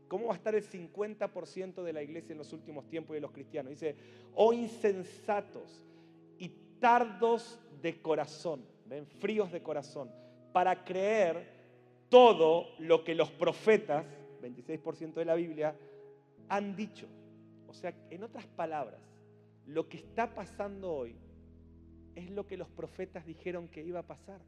[0.10, 3.22] ¿Cómo va a estar el 50% de la iglesia en los últimos tiempos y de
[3.22, 3.70] los cristianos?
[3.70, 3.96] Dice,
[4.34, 5.86] oh insensatos
[6.40, 10.12] y tardos de corazón, ven, fríos de corazón,
[10.52, 11.60] para creer
[12.10, 14.04] todo lo que los profetas,
[14.42, 15.76] 26% de la Biblia,
[16.50, 17.08] han dicho.
[17.70, 19.02] O sea, en otras palabras,
[19.66, 21.16] lo que está pasando hoy
[22.16, 24.42] es lo que los profetas dijeron que iba a pasar.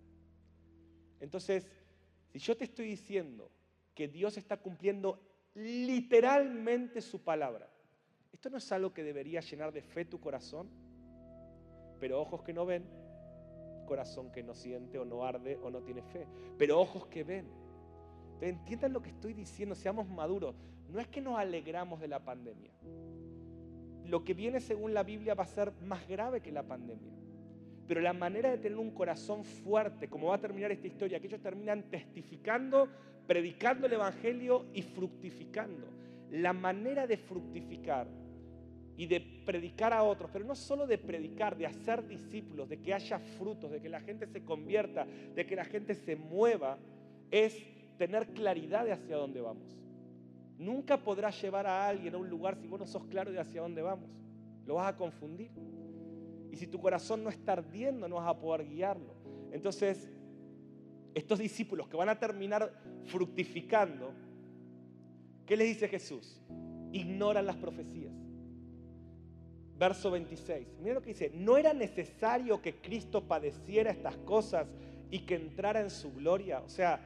[1.20, 1.68] Entonces,
[2.32, 3.52] si yo te estoy diciendo
[3.94, 5.20] que Dios está cumpliendo
[5.54, 7.70] literalmente su palabra.
[8.32, 10.70] Esto no es algo que debería llenar de fe tu corazón,
[12.00, 12.86] pero ojos que no ven,
[13.86, 16.26] corazón que no siente o no arde o no tiene fe,
[16.58, 17.48] pero ojos que ven.
[18.40, 20.56] Entiendan lo que estoy diciendo, seamos maduros.
[20.92, 22.72] No es que nos alegramos de la pandemia.
[24.06, 27.14] Lo que viene según la Biblia va a ser más grave que la pandemia.
[27.88, 31.28] Pero la manera de tener un corazón fuerte, como va a terminar esta historia, que
[31.28, 32.90] ellos terminan testificando
[33.32, 35.88] predicando el Evangelio y fructificando.
[36.32, 38.08] La manera de fructificar
[38.98, 42.94] y de predicar a otros, pero no solo de predicar, de hacer discípulos, de que
[42.94, 46.78] haya frutos, de que la gente se convierta, de que la gente se mueva,
[47.32, 47.58] es
[47.98, 49.81] tener claridad de hacia dónde vamos.
[50.62, 53.62] Nunca podrás llevar a alguien a un lugar si vos no sos claro de hacia
[53.62, 54.12] dónde vamos.
[54.68, 55.50] Lo vas a confundir.
[56.52, 59.16] Y si tu corazón no está ardiendo, no vas a poder guiarlo.
[59.52, 60.08] Entonces,
[61.16, 62.72] estos discípulos que van a terminar
[63.06, 64.14] fructificando,
[65.48, 66.40] ¿qué les dice Jesús?
[66.92, 68.14] Ignoran las profecías.
[69.80, 70.78] Verso 26.
[70.80, 71.32] Mira lo que dice.
[71.34, 74.68] No era necesario que Cristo padeciera estas cosas
[75.10, 76.60] y que entrara en su gloria.
[76.60, 77.02] O sea,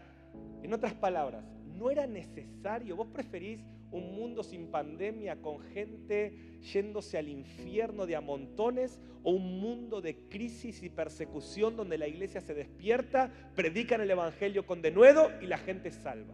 [0.62, 1.46] en otras palabras,
[1.78, 2.96] no era necesario.
[2.96, 9.32] Vos preferís un mundo sin pandemia con gente yéndose al infierno de a montones o
[9.32, 14.82] un mundo de crisis y persecución donde la iglesia se despierta, predican el evangelio con
[14.82, 16.34] denuedo y la gente salva.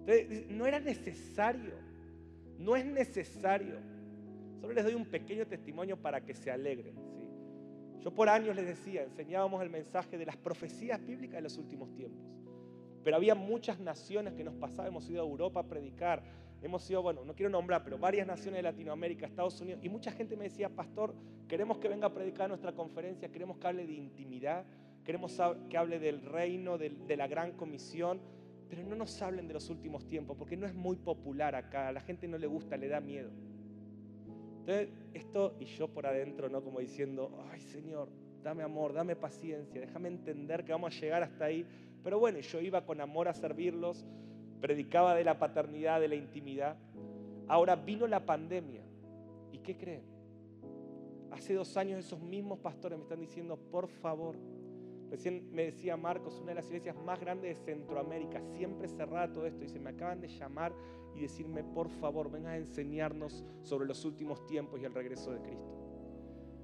[0.00, 1.74] Entonces, no era necesario,
[2.58, 3.76] no es necesario.
[4.60, 6.94] Solo les doy un pequeño testimonio para que se alegren.
[8.00, 11.92] Yo por años les decía, enseñábamos el mensaje de las profecías bíblicas de los últimos
[11.92, 12.24] tiempos.
[13.06, 16.24] Pero había muchas naciones que nos pasaban, hemos ido a Europa a predicar,
[16.60, 20.10] hemos ido, bueno, no quiero nombrar, pero varias naciones de Latinoamérica, Estados Unidos, y mucha
[20.10, 21.14] gente me decía, pastor,
[21.46, 24.64] queremos que venga a predicar nuestra conferencia, queremos que hable de intimidad,
[25.04, 25.40] queremos
[25.70, 28.20] que hable del reino, de, la gran comisión,
[28.68, 31.92] pero no nos hablen de los últimos tiempos, porque no es muy popular acá, a
[31.92, 33.30] la gente no le gusta, le da miedo.
[34.58, 36.60] Entonces, esto, y yo por adentro, ¿no?
[36.60, 38.08] Como diciendo, ay Señor,
[38.42, 41.64] dame amor, dame paciencia, déjame entender que vamos a llegar hasta ahí.
[42.06, 44.06] Pero bueno, yo iba con amor a servirlos,
[44.60, 46.76] predicaba de la paternidad, de la intimidad.
[47.48, 48.82] Ahora vino la pandemia.
[49.50, 50.04] ¿Y qué creen?
[51.32, 54.36] Hace dos años esos mismos pastores me están diciendo, por favor,
[55.10, 59.46] Recién me decía Marcos, una de las iglesias más grandes de Centroamérica, siempre cerrada todo
[59.46, 60.72] esto, dice, me acaban de llamar
[61.14, 65.40] y decirme, por favor, venga a enseñarnos sobre los últimos tiempos y el regreso de
[65.40, 65.76] Cristo.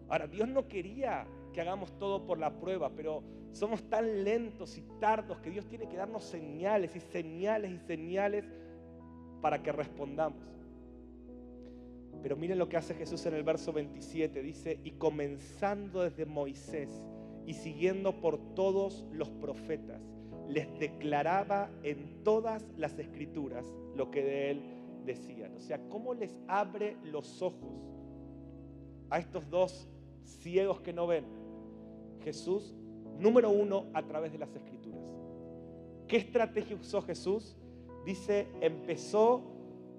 [0.09, 4.83] Ahora, Dios no quería que hagamos todo por la prueba, pero somos tan lentos y
[5.01, 8.45] tardos que Dios tiene que darnos señales y señales y señales
[9.41, 10.43] para que respondamos.
[12.23, 16.89] Pero miren lo que hace Jesús en el verso 27, dice, y comenzando desde Moisés,
[17.47, 20.01] y siguiendo por todos los profetas,
[20.49, 24.63] les declaraba en todas las escrituras lo que de él
[25.05, 25.57] decían.
[25.57, 27.83] O sea, ¿cómo les abre los ojos
[29.11, 29.89] a estos dos
[30.25, 31.42] ciegos que no ven?
[32.23, 32.75] Jesús,
[33.19, 35.01] número uno, a través de las escrituras.
[36.09, 37.57] ¿Qué estrategia usó Jesús?
[38.05, 39.43] Dice, empezó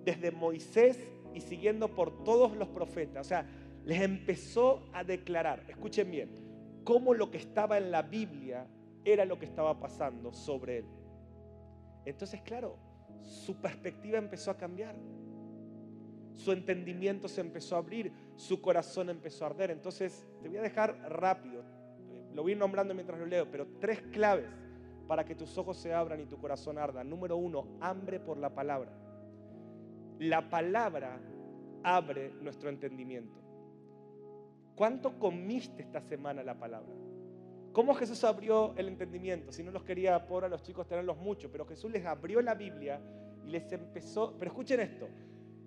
[0.03, 0.99] desde Moisés
[1.33, 3.25] y siguiendo por todos los profetas.
[3.25, 3.47] O sea,
[3.85, 6.29] les empezó a declarar, escuchen bien,
[6.83, 8.67] cómo lo que estaba en la Biblia
[9.05, 10.85] era lo que estaba pasando sobre él.
[12.05, 12.77] Entonces, claro,
[13.21, 14.95] su perspectiva empezó a cambiar.
[16.35, 19.71] Su entendimiento se empezó a abrir, su corazón empezó a arder.
[19.71, 21.63] Entonces, te voy a dejar rápido,
[22.33, 24.47] lo voy nombrando mientras lo leo, pero tres claves
[25.07, 27.03] para que tus ojos se abran y tu corazón arda.
[27.03, 28.91] Número uno, hambre por la palabra.
[30.19, 31.19] La palabra
[31.83, 33.39] abre nuestro entendimiento.
[34.75, 36.93] ¿Cuánto comiste esta semana la palabra?
[37.73, 39.51] ¿Cómo Jesús abrió el entendimiento?
[39.51, 42.53] Si no los quería por a los chicos tenerlos mucho, pero Jesús les abrió la
[42.55, 43.01] Biblia
[43.45, 45.07] y les empezó, pero escuchen esto,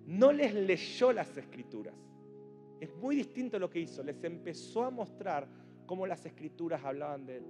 [0.05, 1.93] no les leyó las escrituras.
[2.79, 5.47] Es muy distinto lo que hizo, les empezó a mostrar
[5.87, 7.45] cómo las escrituras hablaban de él.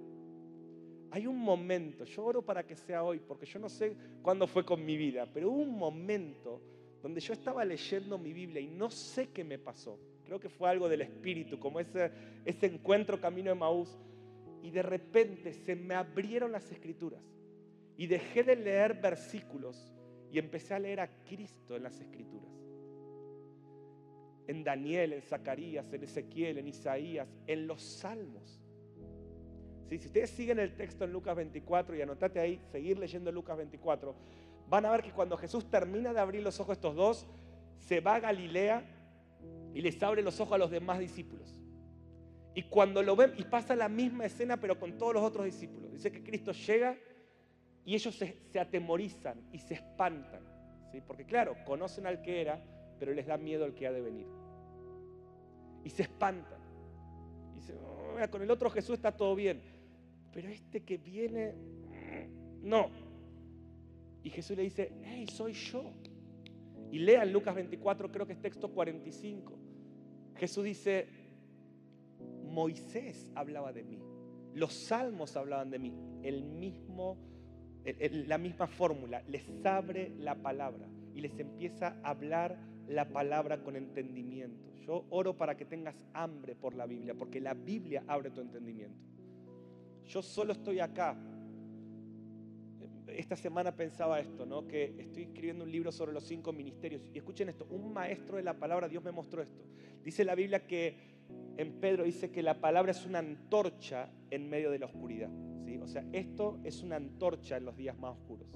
[1.12, 4.64] Hay un momento, yo oro para que sea hoy, porque yo no sé cuándo fue
[4.64, 6.62] con mi vida, pero hubo un momento
[7.02, 10.00] donde yo estaba leyendo mi Biblia y no sé qué me pasó.
[10.24, 12.12] Creo que fue algo del Espíritu, como ese,
[12.46, 13.98] ese encuentro camino de Maús.
[14.62, 17.22] Y de repente se me abrieron las escrituras.
[17.96, 19.94] Y dejé de leer versículos
[20.32, 22.47] y empecé a leer a Cristo en las escrituras.
[24.48, 28.62] En Daniel, en Zacarías, en Ezequiel, en Isaías, en los salmos.
[29.90, 34.16] Si ustedes siguen el texto en Lucas 24 y anotate ahí, seguir leyendo Lucas 24,
[34.70, 37.28] van a ver que cuando Jesús termina de abrir los ojos a estos dos,
[37.80, 38.84] se va a Galilea
[39.74, 41.62] y les abre los ojos a los demás discípulos.
[42.54, 45.92] Y cuando lo ven, y pasa la misma escena, pero con todos los otros discípulos.
[45.92, 46.98] Dice que Cristo llega
[47.86, 50.42] y ellos se, atemorizan y se espantan.
[50.92, 51.00] ¿sí?
[51.06, 52.60] Porque claro, conocen al que era,
[53.00, 54.28] pero les da miedo al que ha de venir.
[55.84, 56.60] Y se espantan.
[57.54, 59.62] Y dicen, oh, con el otro Jesús está todo bien.
[60.34, 61.54] Pero este que viene,
[62.62, 62.90] no.
[64.24, 65.94] Y Jesús le dice, hey, soy yo.
[66.92, 69.58] Y lean Lucas 24, creo que es texto 45.
[70.36, 71.08] Jesús dice,
[72.46, 74.00] Moisés hablaba de mí,
[74.54, 77.18] los salmos hablaban de mí, el mismo,
[78.28, 83.76] la misma fórmula, les abre la palabra y les empieza a hablar la palabra con
[83.76, 84.72] entendimiento.
[84.86, 88.98] Yo oro para que tengas hambre por la Biblia, porque la Biblia abre tu entendimiento.
[90.06, 91.18] Yo solo estoy acá
[93.18, 94.68] esta semana pensaba esto, ¿no?
[94.68, 97.02] que estoy escribiendo un libro sobre los cinco ministerios.
[97.14, 99.64] Y escuchen esto, un maestro de la palabra, Dios me mostró esto.
[100.04, 100.96] Dice la Biblia que
[101.58, 105.30] en Pedro dice que la palabra es una antorcha en medio de la oscuridad.
[105.66, 105.78] ¿sí?
[105.80, 108.48] O sea, esto es una antorcha en los días más oscuros.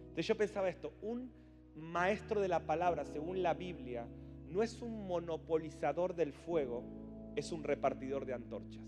[0.00, 1.30] Entonces yo pensaba esto, un
[1.76, 4.06] maestro de la palabra, según la Biblia,
[4.48, 6.84] no es un monopolizador del fuego,
[7.36, 8.82] es un repartidor de antorchas.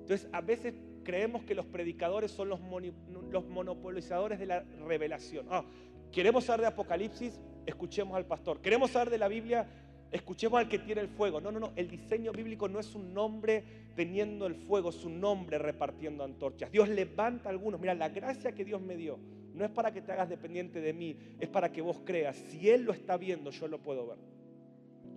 [0.00, 5.46] Entonces, a veces creemos que los predicadores son los, monopolizadores de la revelación.
[5.50, 5.64] Ah,
[6.10, 8.60] queremos saber de Apocalipsis, escuchemos al pastor.
[8.60, 9.66] Queremos saber de la Biblia,
[10.10, 11.40] escuchemos al que tiene el fuego.
[11.40, 11.72] No, no, no.
[11.76, 16.70] El diseño bíblico no es un nombre teniendo el fuego, es un nombre repartiendo antorchas.
[16.70, 17.80] Dios levanta a algunos.
[17.80, 19.18] Mira, la gracia que Dios me dio
[19.54, 22.36] no es para que te hagas dependiente de mí, es para que vos creas.
[22.36, 24.18] Si Él lo está viendo, yo lo puedo ver.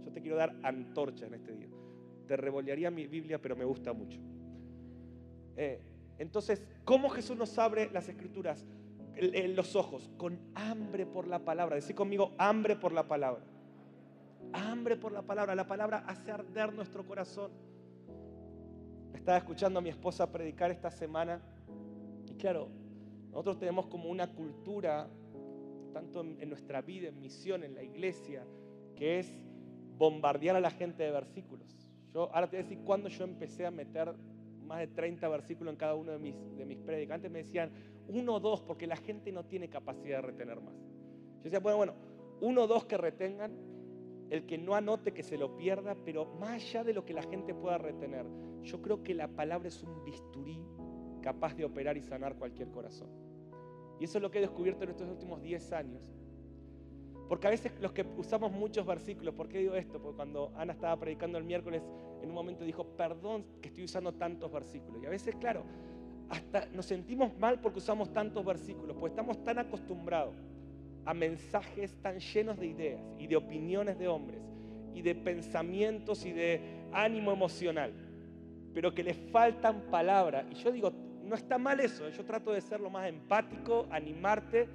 [0.03, 1.67] Yo te quiero dar antorcha en este día.
[2.27, 4.19] te revolearía mi Biblia, pero me gusta mucho.
[5.55, 5.79] Eh,
[6.17, 8.65] entonces, ¿cómo Jesús nos abre las escrituras?
[9.55, 11.75] los ojos, con hambre por la palabra.
[11.75, 13.43] Decir conmigo, hambre por la palabra.
[14.51, 15.55] Hambre por la palabra.
[15.55, 17.51] La palabra hace arder nuestro corazón.
[19.13, 21.41] Estaba escuchando a mi esposa predicar esta semana.
[22.27, 22.67] Y claro,
[23.29, 25.07] nosotros tenemos como una cultura,
[25.93, 28.45] tanto en, nuestra vida, en misión, en la iglesia,
[28.95, 29.33] que es
[29.97, 31.75] bombardear a la gente de versículos.
[32.13, 34.13] Yo ahora te voy a yo empecé a meter
[34.65, 37.31] más de 30 versículos en cada uno de mis, de mis predicantes.
[37.31, 37.71] Me decían,
[38.07, 40.75] uno o dos, porque la gente no tiene capacidad de retener más.
[41.37, 41.93] Yo decía, bueno, bueno,
[42.41, 43.51] uno o dos que retengan,
[44.29, 47.23] el que no anote que se lo pierda, pero más allá de lo que la
[47.23, 48.25] gente pueda retener,
[48.63, 50.59] yo creo que la palabra es un bisturí
[51.21, 53.09] capaz de operar y sanar cualquier corazón.
[53.99, 56.01] Y eso es lo que he descubierto en estos últimos 10 años.
[57.29, 60.01] Porque a veces los que usamos muchos versículos, ¿por qué digo esto?
[60.01, 61.81] Porque cuando Ana estaba predicando el miércoles,
[62.21, 65.01] en un momento dijo, perdón que estoy usando tantos versículos.
[65.01, 65.63] Y a veces, claro,
[66.29, 70.35] hasta nos sentimos mal porque usamos tantos versículos, porque estamos tan acostumbrados
[71.05, 74.39] a mensajes tan llenos de ideas y de opiniones de hombres
[74.93, 77.93] y de pensamientos y de ánimo emocional,
[78.73, 80.45] pero que le faltan palabras.
[80.51, 80.91] Y yo digo,
[81.23, 84.67] no está mal eso, yo trato de ser lo más empático, animarte,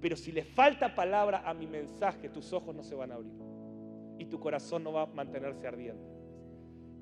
[0.00, 3.32] pero si le falta palabra a mi mensaje, tus ojos no se van a abrir
[4.18, 6.02] y tu corazón no va a mantenerse ardiente.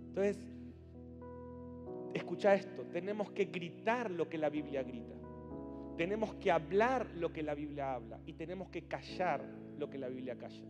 [0.08, 0.38] Entonces,
[2.14, 5.15] escucha esto, tenemos que gritar lo que la Biblia grita.
[5.96, 9.42] Tenemos que hablar lo que la Biblia habla y tenemos que callar
[9.78, 10.62] lo que la Biblia calla.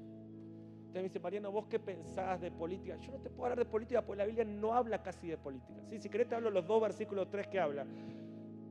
[0.86, 2.96] Usted me dice, Mariano, ¿vos qué pensás de política?
[2.96, 5.82] Yo no te puedo hablar de política porque la Biblia no habla casi de política.
[5.88, 7.86] Sí, si querés te hablo los dos versículos, tres que habla.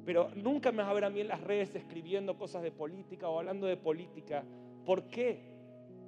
[0.05, 3.27] Pero nunca me vas a ver a mí en las redes escribiendo cosas de política
[3.27, 4.43] o hablando de política.
[4.85, 5.53] ¿Por qué?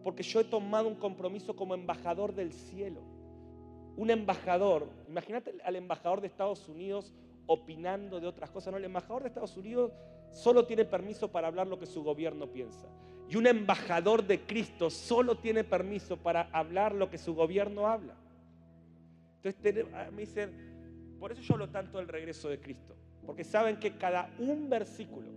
[0.03, 3.01] Porque yo he tomado un compromiso como embajador del cielo
[3.97, 7.11] un embajador, imagínate al embajador de Estados Unidos
[7.47, 9.91] opinando de otras cosas, no, el embajador de Estados Unidos
[10.31, 12.87] solo tiene permiso para hablar lo que su gobierno piensa.
[13.29, 18.15] Y un embajador de Cristo solo tiene permiso para hablar lo que su gobierno habla.
[19.43, 23.97] Entonces me dicen, por eso yo hablo tanto del regreso de Cristo, porque saben que
[23.97, 25.29] cada un versículo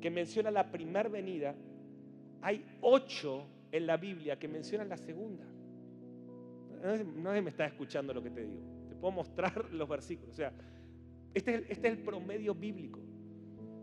[0.00, 1.54] que menciona la primera venida,
[2.40, 5.46] hay ocho en la Biblia que mencionan la segunda
[6.82, 8.60] nadie me está escuchando lo que te digo.
[8.88, 10.32] Te puedo mostrar los versículos.
[10.32, 10.52] O sea,
[11.34, 13.00] este es, este es el promedio bíblico.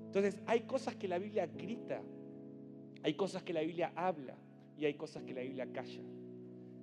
[0.10, 2.02] Entonces, hay cosas que la Biblia grita,
[3.04, 4.34] hay cosas que la Biblia habla
[4.76, 6.02] y hay cosas que la Biblia calla.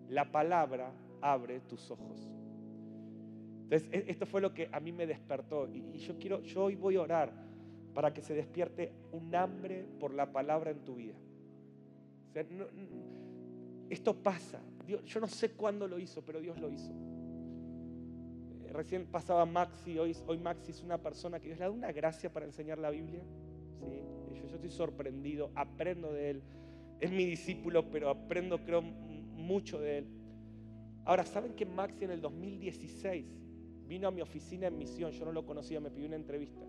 [0.09, 2.31] La palabra abre tus ojos.
[3.65, 6.77] Entonces, e, esto fue lo que a mí me despertó y yo quiero, yo hoy
[6.77, 7.33] voy a orar
[7.95, 11.15] para que se despierte un hambre por la palabra en tu vida.
[13.91, 16.93] esto pasa, yo no sé cuándo lo hizo, pero Dios lo hizo.
[18.73, 22.33] Recién pasaba Maxi, hoy, hoy Maxi es una persona que Dios le da una gracia
[22.33, 23.23] para enseñar la Biblia.
[23.81, 24.03] ¿sí?
[24.35, 26.43] Yo, yo estoy sorprendido, aprendo de él.
[27.01, 30.07] Es mi discípulo, pero aprendo, creo, mucho de él.
[31.05, 33.27] Ahora, ¿saben que Maxi en el 2016
[33.87, 35.13] vino a mi oficina en misión?
[35.13, 36.67] Yo no lo conocía, me pidió una entrevista.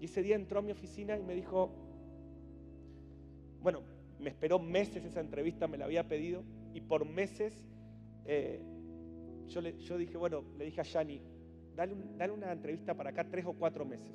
[0.00, 1.70] Y ese día entró a mi oficina y me dijo,
[3.60, 3.82] bueno,
[4.18, 6.42] me esperó meses esa entrevista, me la había pedido
[6.74, 7.66] y por meses
[8.24, 8.60] eh,
[9.48, 11.20] yo, le, yo dije, bueno, le dije a Yani,
[11.74, 14.12] dale, dale una entrevista para acá tres o cuatro meses.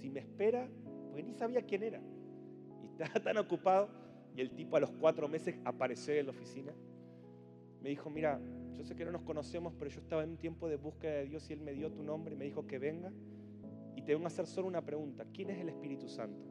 [0.00, 0.68] Si me espera,
[1.08, 2.00] porque ni sabía quién era.
[2.82, 3.88] Y estaba tan ocupado
[4.36, 6.72] y el tipo a los cuatro meses apareció en la oficina.
[7.82, 8.40] Me dijo, mira,
[8.72, 11.26] yo sé que no nos conocemos, pero yo estaba en un tiempo de búsqueda de
[11.26, 13.12] Dios y Él me dio tu nombre y me dijo que venga.
[13.94, 15.24] Y te voy a hacer solo una pregunta.
[15.32, 16.44] ¿Quién es el Espíritu Santo?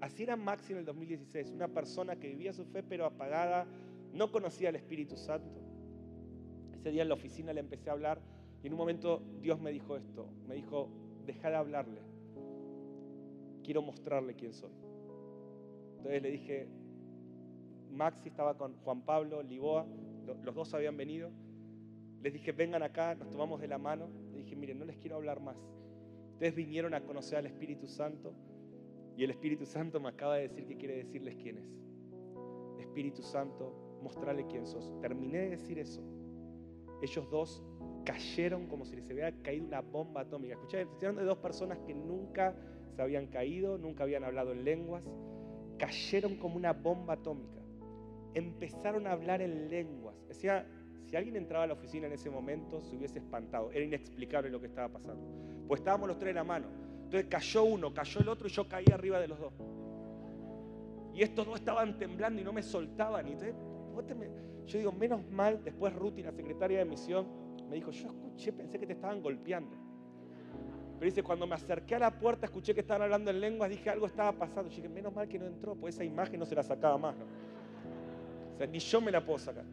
[0.00, 3.66] Así era Maxi en el 2016, una persona que vivía su fe pero apagada,
[4.12, 5.61] no conocía al Espíritu Santo.
[6.82, 8.20] Ese día en la oficina le empecé a hablar
[8.60, 10.88] y en un momento Dios me dijo esto, me dijo,
[11.24, 12.00] deja de hablarle,
[13.62, 14.72] quiero mostrarle quién soy.
[15.98, 16.66] Entonces le dije,
[17.88, 19.86] Maxi estaba con Juan Pablo, Liboa,
[20.42, 21.30] los dos habían venido,
[22.20, 25.14] les dije, vengan acá, nos tomamos de la mano, le dije, miren, no les quiero
[25.14, 25.56] hablar más.
[26.32, 28.34] Ustedes vinieron a conocer al Espíritu Santo
[29.16, 32.80] y el Espíritu Santo me acaba de decir que quiere decirles quién es.
[32.80, 34.92] Espíritu Santo, mostrarle quién sos.
[35.00, 36.02] Terminé de decir eso.
[37.02, 37.62] Ellos dos
[38.04, 40.54] cayeron como si les hubiera caído una bomba atómica.
[40.54, 42.54] Escuché, estoy de dos personas que nunca
[42.94, 45.02] se habían caído, nunca habían hablado en lenguas.
[45.78, 47.60] Cayeron como una bomba atómica.
[48.34, 50.14] Empezaron a hablar en lenguas.
[50.28, 50.66] Decía,
[51.06, 53.70] si alguien entraba a la oficina en ese momento, se hubiese espantado.
[53.72, 55.22] Era inexplicable lo que estaba pasando.
[55.66, 56.68] Pues estábamos los tres en la mano.
[57.04, 59.52] Entonces cayó uno, cayó el otro y yo caí arriba de los dos.
[61.14, 63.28] Y estos dos estaban temblando y no me soltaban.
[63.28, 63.54] Y entonces
[64.66, 67.26] yo digo, menos mal, después Ruti, la secretaria de misión,
[67.68, 69.74] Me dijo, yo escuché, pensé que te estaban golpeando.
[70.98, 73.88] Pero dice, cuando me acerqué a la puerta, escuché que estaban hablando en lenguas, dije,
[73.88, 74.70] algo estaba pasando.
[74.70, 77.16] Yo dije, menos mal que no entró, pues esa imagen no se la sacaba más.
[78.54, 79.64] O sea, ni yo me la puedo sacar.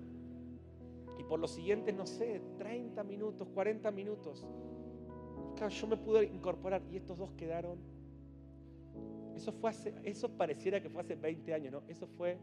[1.18, 4.46] Y por los siguientes, no sé, 30 minutos, 40 minutos,
[5.68, 7.78] yo me pude incorporar y estos dos quedaron.
[9.36, 11.84] Eso fue hace, eso pareciera que fue hace 20 años, ¿no?
[11.88, 12.38] Eso fue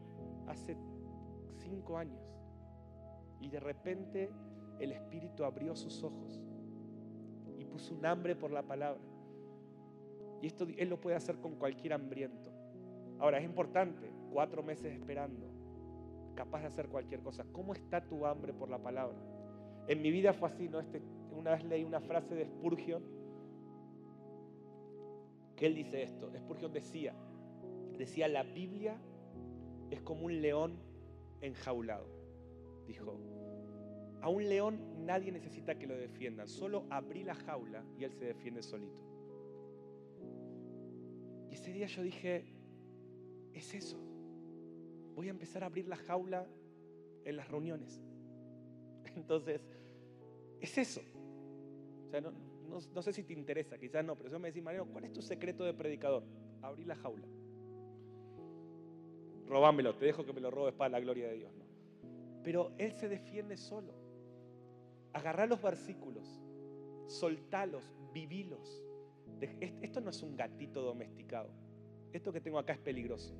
[0.47, 0.77] hace
[1.57, 2.36] 5 años.
[3.39, 4.29] Y de repente
[4.79, 6.41] el Espíritu abrió sus ojos
[7.57, 9.01] y puso un hambre por la palabra.
[10.41, 12.51] Y esto Él lo puede hacer con cualquier hambriento.
[13.19, 15.47] Ahora, es importante, cuatro meses esperando,
[16.35, 17.45] capaz de hacer cualquier cosa.
[17.51, 19.17] ¿Cómo está tu hambre por la palabra?
[19.87, 20.79] En mi vida fue así, ¿no?
[20.79, 23.03] Este, una vez leí una frase de Spurgeon,
[25.55, 26.31] que él dice esto.
[26.37, 27.15] Spurgeon decía,
[27.97, 28.95] decía, la Biblia
[29.89, 30.77] es como un león
[31.41, 32.16] enjaulado.
[32.87, 33.19] Dijo,
[34.21, 38.25] a un león nadie necesita que lo defiendan, solo abrí la jaula y él se
[38.25, 39.03] defiende solito.
[41.49, 42.45] Y ese día yo dije,
[43.53, 43.97] es eso.
[45.15, 46.47] Voy a empezar a abrir la jaula
[47.25, 48.01] en las reuniones.
[49.15, 49.61] Entonces,
[50.61, 51.01] es eso.
[52.05, 54.63] O sea, no, no, no sé si te interesa, quizás no, pero eso me decís,
[54.63, 56.23] Mariano, ¿cuál es tu secreto de predicador?
[56.61, 57.27] Abrir la jaula.
[59.47, 61.53] Robámelo, te dejo que me lo robes para la gloria de Dios.
[61.55, 61.66] ¿no?
[62.43, 63.93] Pero él se defiende solo.
[65.13, 66.41] Agarrá los versículos,
[67.07, 67.83] soltalos,
[68.13, 68.81] vivilos.
[69.41, 71.49] Esto no es un gatito domesticado.
[72.13, 73.33] Esto que tengo acá es peligroso.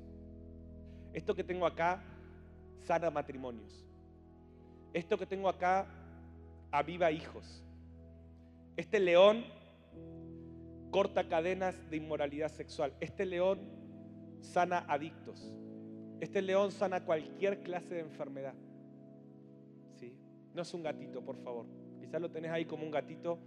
[1.12, 2.02] Esto que tengo acá
[2.86, 3.84] sana matrimonios.
[4.92, 5.86] Esto que tengo acá
[6.70, 7.62] aviva hijos.
[8.76, 9.44] Este león
[10.90, 12.92] corta cadenas de inmoralidad sexual.
[13.00, 13.60] Este león
[14.40, 15.52] sana adictos.
[16.20, 18.54] Este león sana cualquier clase de enfermedad.
[20.54, 21.66] No es un gatito, por favor.
[22.00, 23.38] Quizás lo tenés ahí como un gatito.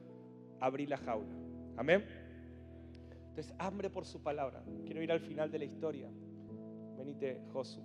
[0.60, 1.36] Abrí la jaula.
[1.78, 2.06] Amén.
[3.30, 4.64] Entonces, hambre por su palabra.
[4.86, 6.10] Quiero ir al final de la historia.
[6.98, 7.82] Venite, Josu.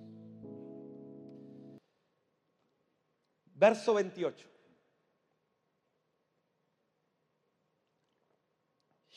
[3.54, 4.48] Verso 28.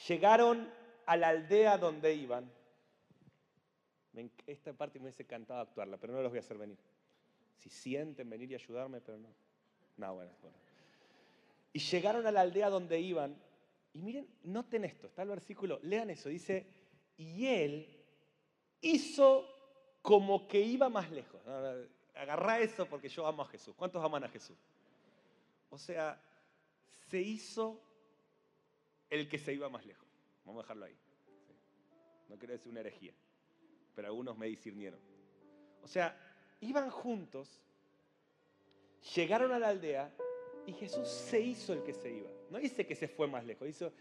[0.08, 0.72] Llegaron
[1.06, 2.50] a la aldea donde iban.
[4.48, 6.78] Esta parte me hubiese encantado actuarla, pero no los voy a hacer venir.
[7.58, 9.30] Si sienten venir y ayudarme, pero no.
[10.00, 10.58] No, bueno, bueno.
[11.74, 13.36] Y llegaron a la aldea donde iban.
[13.94, 16.66] Y miren, noten esto, está el versículo, lean eso, dice,
[17.18, 18.00] y él
[18.82, 19.46] hizo
[20.02, 21.42] como que iba más lejos.
[22.16, 23.76] Agarrá eso porque yo amo a Jesús.
[23.76, 24.58] ¿Cuántos aman a Jesús?
[25.70, 26.22] O sea,
[27.10, 27.82] se hizo
[29.10, 30.08] el que se iba más lejos.
[30.46, 30.98] Vamos a dejarlo ahí.
[32.30, 33.14] No quiero decir una herejía,
[33.96, 35.00] pero algunos me discernieron.
[35.82, 36.16] O sea,
[36.62, 37.60] iban juntos,
[39.16, 40.12] llegaron a la aldea
[40.66, 42.30] y Jesús se hizo el que se iba.
[42.50, 43.92] No dice que se fue más lejos, hizo,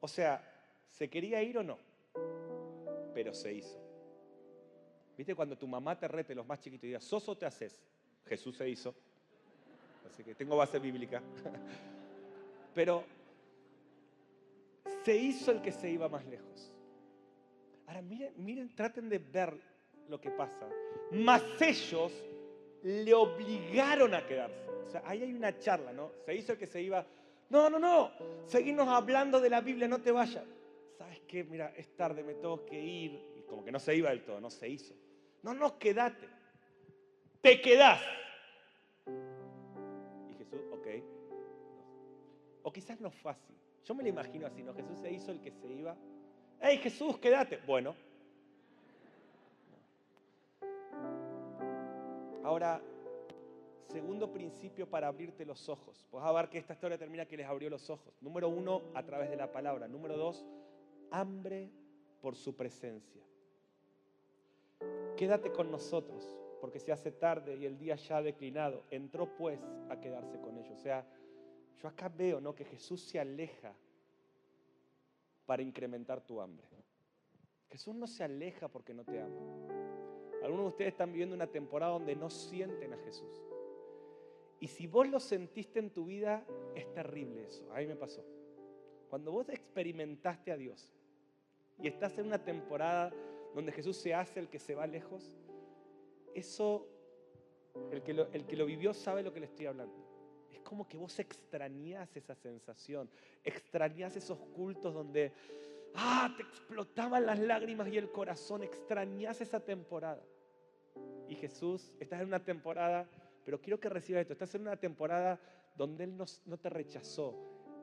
[0.00, 0.42] o sea,
[0.90, 1.78] ¿se quería ir o no?
[3.14, 3.78] Pero se hizo.
[5.16, 7.82] ¿Viste cuando tu mamá te rete los más chiquitos y diga, ¿sos o te haces?
[8.26, 8.94] Jesús se hizo.
[10.08, 11.22] Así que tengo base bíblica.
[12.74, 13.04] Pero
[15.04, 16.72] se hizo el que se iba más lejos.
[17.86, 19.58] Ahora miren, traten de ver
[20.08, 20.68] lo que pasa.
[21.10, 22.12] Mas ellos
[22.82, 24.68] le obligaron a quedarse.
[24.86, 26.10] O sea, ahí hay una charla, ¿no?
[26.24, 27.04] Se hizo el que se iba.
[27.50, 28.10] No, no, no.
[28.46, 30.44] Seguimos hablando de la Biblia, no te vayas.
[30.96, 31.44] ¿Sabes qué?
[31.44, 33.12] Mira, es tarde, me tengo que ir.
[33.36, 34.94] Y como que no se iba del todo, no se hizo.
[35.42, 36.28] No, no, quédate.
[37.40, 38.00] Te quedás.
[40.30, 40.86] Y Jesús, ok.
[42.62, 43.54] O quizás no así.
[43.84, 44.74] Yo me lo imagino así, ¿no?
[44.74, 45.96] Jesús se hizo el que se iba.
[46.60, 47.58] ¡Hey, Jesús, quédate!
[47.66, 47.94] Bueno.
[52.48, 52.80] Ahora,
[53.90, 56.06] segundo principio para abrirte los ojos.
[56.10, 58.14] Pues a ver que esta historia termina que les abrió los ojos.
[58.22, 59.86] Número uno, a través de la palabra.
[59.86, 60.46] Número dos,
[61.10, 61.70] hambre
[62.22, 63.22] por su presencia.
[65.14, 66.24] Quédate con nosotros,
[66.62, 68.82] porque se hace tarde y el día ya ha declinado.
[68.90, 70.72] Entró pues a quedarse con ellos.
[70.72, 71.04] O sea,
[71.82, 72.54] yo acá veo ¿no?
[72.54, 73.74] que Jesús se aleja
[75.44, 76.66] para incrementar tu hambre.
[77.68, 79.77] Jesús no se aleja porque no te ama.
[80.42, 83.42] Algunos de ustedes están viviendo una temporada donde no sienten a Jesús.
[84.60, 87.70] Y si vos lo sentiste en tu vida, es terrible eso.
[87.72, 88.24] A mí me pasó.
[89.08, 90.92] Cuando vos experimentaste a Dios
[91.80, 93.12] y estás en una temporada
[93.54, 95.36] donde Jesús se hace el que se va lejos,
[96.34, 96.86] eso,
[97.90, 99.94] el que lo, el que lo vivió sabe lo que le estoy hablando.
[100.52, 103.08] Es como que vos extrañás esa sensación,
[103.44, 105.32] extrañás esos cultos donde,
[105.94, 110.22] ah, te explotaban las lágrimas y el corazón, extrañás esa temporada.
[111.28, 113.06] Y Jesús, estás en una temporada
[113.44, 114.34] Pero quiero que recibas esto.
[114.34, 115.40] Estás en una temporada
[115.74, 117.34] donde Él no, no te rechazó.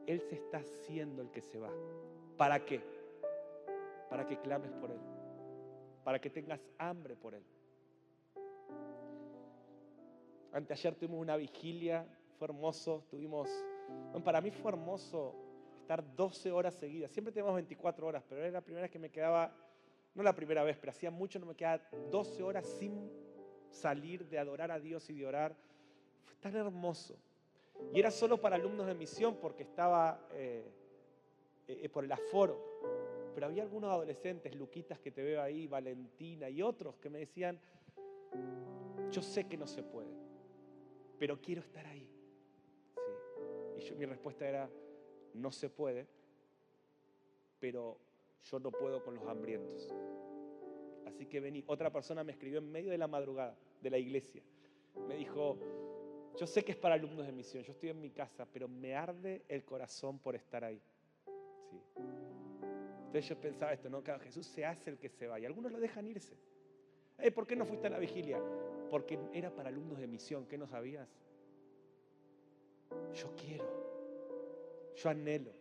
[0.05, 1.71] Él se está haciendo el que se va.
[2.37, 2.81] ¿Para qué?
[4.07, 4.99] Para que clames por Él.
[6.03, 7.43] Para que tengas hambre por Él.
[10.51, 13.03] Anteayer tuvimos una vigilia, fue hermoso.
[13.09, 13.49] Tuvimos,
[14.11, 15.35] bueno, para mí fue hermoso
[15.85, 17.11] estar 12 horas seguidas.
[17.11, 19.55] Siempre tenemos 24 horas, pero era la primera vez que me quedaba,
[20.15, 23.11] no la primera vez, pero hacía mucho no me quedaba 12 horas sin
[23.69, 25.55] salir de adorar a Dios y de orar.
[26.23, 27.15] Fue tan hermoso.
[27.93, 30.65] Y era solo para alumnos de misión porque estaba eh,
[31.67, 32.59] eh, por el aforo.
[33.35, 37.59] Pero había algunos adolescentes, Luquitas que te veo ahí, Valentina y otros que me decían,
[39.11, 40.15] yo sé que no se puede,
[41.19, 42.09] pero quiero estar ahí.
[43.77, 44.69] Y yo, mi respuesta era,
[45.35, 46.07] no se puede,
[47.59, 47.97] pero
[48.43, 49.93] yo no puedo con los hambrientos.
[51.05, 51.63] Así que vení.
[51.67, 54.41] Otra persona me escribió en medio de la madrugada de la iglesia.
[55.07, 55.57] Me dijo,
[56.39, 58.95] yo sé que es para alumnos de misión, yo estoy en mi casa, pero me
[58.95, 60.81] arde el corazón por estar ahí.
[61.69, 61.77] Sí.
[63.15, 64.03] Entonces yo pensaba esto, ¿no?
[64.21, 66.35] Jesús se hace el que se va y algunos lo dejan irse.
[67.33, 68.41] ¿Por qué no fuiste a la vigilia?
[68.89, 71.07] Porque era para alumnos de misión, ¿qué no sabías?
[73.13, 73.84] Yo quiero,
[74.95, 75.51] yo anhelo.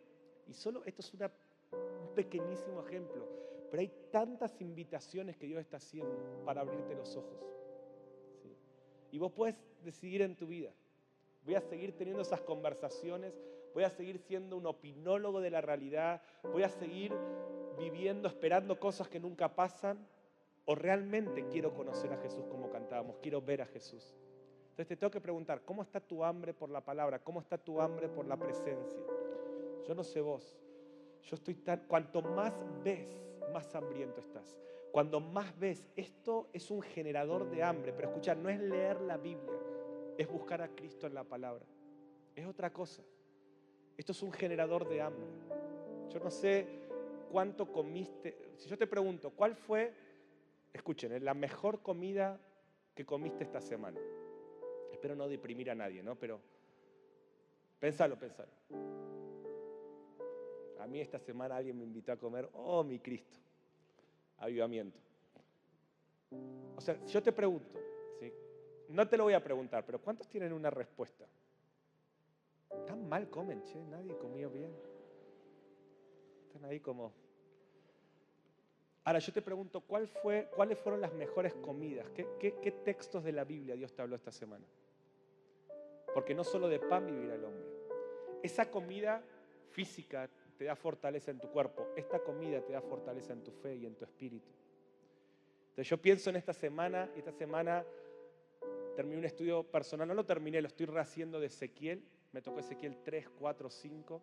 [0.46, 3.26] Y solo esto es un pequeñísimo ejemplo,
[3.70, 7.38] pero hay tantas invitaciones que Dios está haciendo para abrirte los ojos.
[9.10, 10.72] Y vos puedes decidir en tu vida.
[11.44, 13.34] Voy a seguir teniendo esas conversaciones,
[13.74, 17.12] voy a seguir siendo un opinólogo de la realidad, voy a seguir
[17.78, 20.06] viviendo, esperando cosas que nunca pasan,
[20.64, 24.14] o realmente quiero conocer a Jesús como cantábamos, quiero ver a Jesús.
[24.70, 27.18] Entonces te tengo que preguntar, ¿cómo está tu hambre por la palabra?
[27.18, 29.00] ¿Cómo está tu hambre por la presencia?
[29.86, 30.58] Yo no sé vos,
[31.22, 33.06] yo estoy tan, cuanto más ves,
[33.52, 34.56] más hambriento estás.
[34.90, 39.16] Cuando más ves, esto es un generador de hambre, pero escucha, no es leer la
[39.16, 39.58] Biblia,
[40.16, 41.64] es buscar a Cristo en la palabra.
[42.34, 43.02] Es otra cosa.
[43.96, 45.26] Esto es un generador de hambre.
[46.10, 46.66] Yo no sé
[47.30, 48.52] cuánto comiste.
[48.56, 49.92] Si yo te pregunto, ¿cuál fue,
[50.72, 52.40] escuchen, la mejor comida
[52.94, 54.00] que comiste esta semana?
[54.92, 56.16] Espero no deprimir a nadie, ¿no?
[56.16, 56.40] Pero
[57.80, 59.03] pensalo, pensalo.
[60.84, 63.38] A mí esta semana alguien me invitó a comer, oh mi Cristo
[64.36, 64.98] avivamiento.
[66.76, 67.78] O sea, yo te pregunto,
[68.90, 71.24] no te lo voy a preguntar, pero ¿cuántos tienen una respuesta?
[72.86, 74.70] Tan mal comen, che, nadie comió bien.
[76.48, 77.14] Están ahí como...
[79.04, 80.10] Ahora yo te pregunto, ¿cuál
[80.54, 82.10] ¿cuáles fueron las mejores comidas?
[82.10, 84.66] ¿Qué, qué, qué textos de la Biblia Dios te habló esta semana?
[86.12, 87.64] Porque no solo de pan vivirá el hombre.
[88.42, 89.22] Esa comida
[89.70, 93.76] física te da fortaleza en tu cuerpo, esta comida te da fortaleza en tu fe
[93.76, 94.50] y en tu espíritu.
[95.70, 97.84] Entonces yo pienso en esta semana, esta semana
[98.94, 102.96] terminé un estudio personal, no lo terminé, lo estoy rehaciendo de Ezequiel, me tocó Ezequiel
[103.02, 104.22] 3, 4, 5.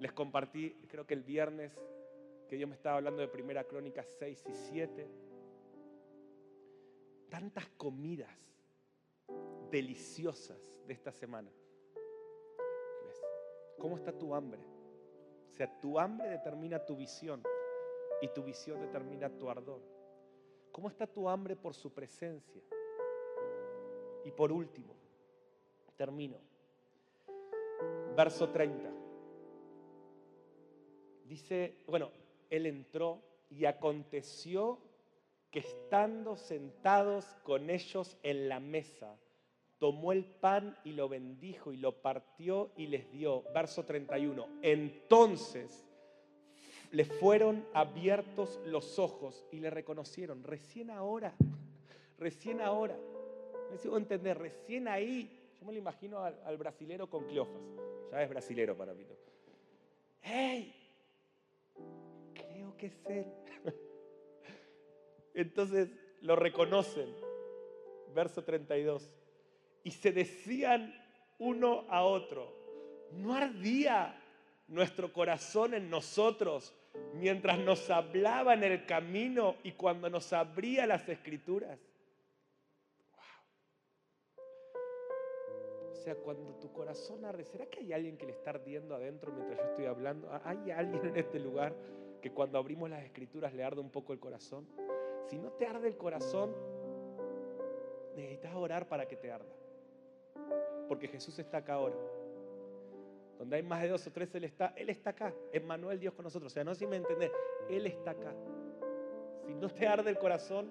[0.00, 1.72] Les compartí, creo que el viernes,
[2.48, 5.08] que Dios me estaba hablando de Primera Crónica 6 y 7.
[7.30, 8.30] Tantas comidas
[9.70, 11.50] deliciosas de esta semana.
[13.04, 13.22] ¿Ves?
[13.78, 14.73] ¿Cómo está tu hambre?
[15.56, 17.42] Sea, tu hambre determina tu visión
[18.20, 19.80] y tu visión determina tu ardor.
[20.72, 22.60] ¿Cómo está tu hambre por su presencia?
[24.24, 24.94] Y por último,
[25.96, 26.38] termino.
[28.16, 28.90] Verso 30.
[31.24, 32.10] Dice, bueno,
[32.50, 34.80] él entró y aconteció
[35.50, 39.16] que estando sentados con ellos en la mesa,
[39.78, 43.44] tomó el pan y lo bendijo y lo partió y les dio.
[43.54, 44.46] Verso 31.
[44.62, 45.84] Entonces
[46.90, 50.44] le fueron abiertos los ojos y le reconocieron.
[50.44, 51.34] Recién ahora,
[52.18, 52.96] recién ahora.
[53.70, 55.50] Me sigo entender, recién ahí.
[55.58, 57.62] Yo me lo imagino al, brasilero con Cleofas.
[58.12, 59.04] Ya es brasilero para mí.
[60.22, 60.72] ¡Hey!
[62.32, 63.26] Creo que es él.
[65.34, 67.12] Entonces lo reconocen.
[68.14, 69.10] Verso 32
[69.84, 70.92] y se decían
[71.38, 72.50] uno a otro,
[73.12, 74.18] ¿no ardía
[74.66, 76.74] nuestro corazón en nosotros
[77.12, 81.78] mientras nos hablaba en el camino y cuando nos abría las escrituras?
[85.92, 89.32] O sea, cuando tu corazón arde, ¿será que hay alguien que le está ardiendo adentro
[89.32, 90.30] mientras yo estoy hablando?
[90.44, 91.74] ¿Hay alguien en este lugar
[92.22, 94.66] que cuando abrimos las escrituras le arde un poco el corazón?
[95.28, 96.54] Si no te arde el corazón,
[98.16, 99.63] necesitas orar para que te arda
[100.88, 101.96] porque Jesús está acá ahora.
[103.38, 105.34] Donde hay más de dos o tres, Él está, Él está acá.
[105.64, 106.52] Manuel Dios con nosotros.
[106.52, 107.30] O sea, no sé si me entendés,
[107.68, 108.34] Él está acá.
[109.46, 110.70] Si no te arde el corazón,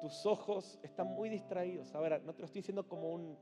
[0.00, 1.94] tus ojos están muy distraídos.
[1.94, 3.38] Ahora, no te lo estoy diciendo como un-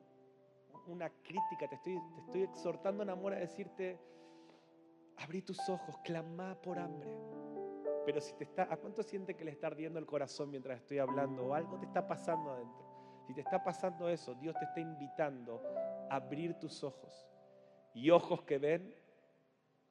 [0.86, 3.98] una crítica, te estoy, te estoy exhortando en amor a decirte,
[5.16, 7.10] abrí tus ojos, clama por hambre.
[8.04, 10.98] Pero si te está, ¿a cuánto siente que le está ardiendo el corazón mientras estoy
[10.98, 11.46] hablando?
[11.46, 12.84] O algo te está pasando adentro.
[13.26, 15.62] Si te está pasando eso, Dios te está invitando
[16.10, 17.28] a abrir tus ojos.
[17.94, 18.94] Y ojos que ven,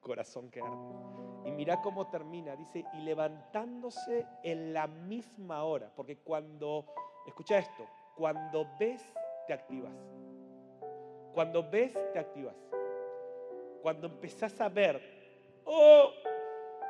[0.00, 1.48] corazón que arde.
[1.48, 6.86] Y mira cómo termina, dice, y levantándose en la misma hora, porque cuando,
[7.26, 9.02] escucha esto, cuando ves,
[9.46, 9.94] te activas.
[11.32, 12.56] Cuando ves, te activas.
[13.80, 15.00] Cuando empezás a ver,
[15.64, 16.10] oh,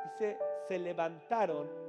[0.03, 0.37] dice,
[0.67, 1.82] se levantaron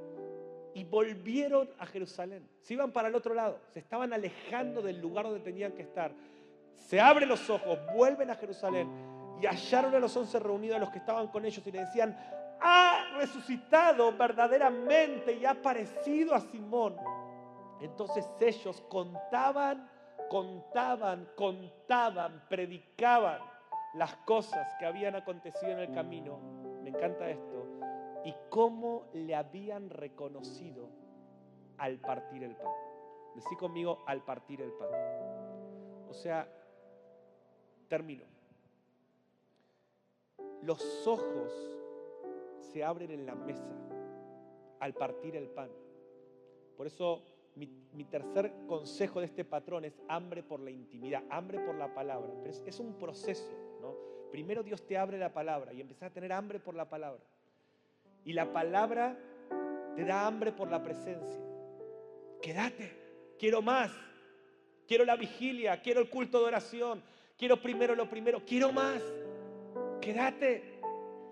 [0.75, 2.47] y volvieron a Jerusalén.
[2.61, 6.11] Se iban para el otro lado, se estaban alejando del lugar donde tenían que estar.
[6.75, 8.89] Se abren los ojos, vuelven a Jerusalén
[9.41, 12.17] y hallaron a los once reunidos a los que estaban con ellos y le decían,
[12.59, 16.97] ha resucitado verdaderamente y ha aparecido a Simón.
[17.79, 19.89] Entonces ellos contaban,
[20.29, 23.39] contaban, contaban, predicaban
[23.93, 26.37] las cosas que habían acontecido en el camino.
[26.83, 27.64] Me encanta esto.
[28.25, 30.89] Y cómo le habían reconocido
[31.77, 32.73] al partir el pan.
[33.35, 34.89] Decí conmigo al partir el pan.
[36.09, 36.47] O sea,
[37.87, 38.23] termino.
[40.61, 41.53] Los ojos
[42.59, 43.75] se abren en la mesa
[44.79, 45.69] al partir el pan.
[46.75, 47.21] Por eso
[47.55, 52.33] mi, tercer consejo de este patrón es hambre por la intimidad, hambre por la palabra.
[52.39, 53.51] Pero es, es un proceso,
[53.81, 53.95] ¿no?
[54.31, 57.21] Primero Dios te abre la palabra y empiezas a tener hambre por la palabra.
[58.25, 59.17] Y la palabra
[59.95, 61.39] te da hambre por la presencia.
[62.41, 62.91] Quédate,
[63.39, 63.91] quiero más.
[64.87, 67.01] Quiero la vigilia, quiero el culto de oración,
[67.37, 69.01] quiero primero lo primero, quiero más.
[70.01, 70.79] Quédate.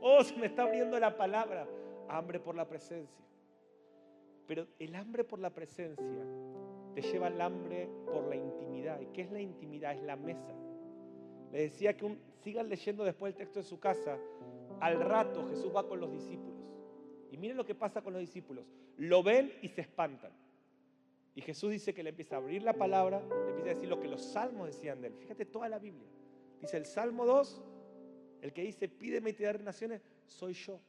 [0.01, 1.67] Oh, se me está abriendo la palabra.
[2.09, 3.23] Hambre por la presencia.
[4.47, 6.25] Pero el hambre por la presencia
[6.93, 8.99] te lleva al hambre por la intimidad.
[9.01, 9.93] ¿Y qué es la intimidad?
[9.93, 10.53] Es la mesa.
[11.51, 14.17] Le decía que sigan leyendo después el texto de su casa.
[14.79, 16.53] Al rato Jesús va con los discípulos.
[17.33, 18.63] Y miren lo que pasa con los discípulos.
[18.97, 20.31] Lo ven y se espantan.
[21.33, 23.99] Y Jesús dice que le empieza a abrir la palabra, le empieza a decir lo
[23.99, 25.15] que los salmos decían de él.
[25.15, 26.07] Fíjate toda la Biblia.
[26.61, 27.63] Dice el Salmo 2,
[28.43, 30.79] el que dice, pídeme y te daré naciones, soy yo.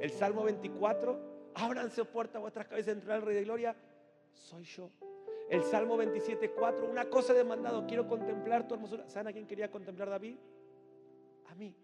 [0.00, 3.76] El Salmo 24, ábranse puertas vuestras cabezas, entrará el Rey de Gloria,
[4.32, 4.90] soy yo.
[5.48, 9.08] El Salmo 27, 4, una cosa he demandado, quiero contemplar tu hermosura.
[9.08, 10.36] ¿Saben a quién quería contemplar David?
[11.46, 11.76] A mí.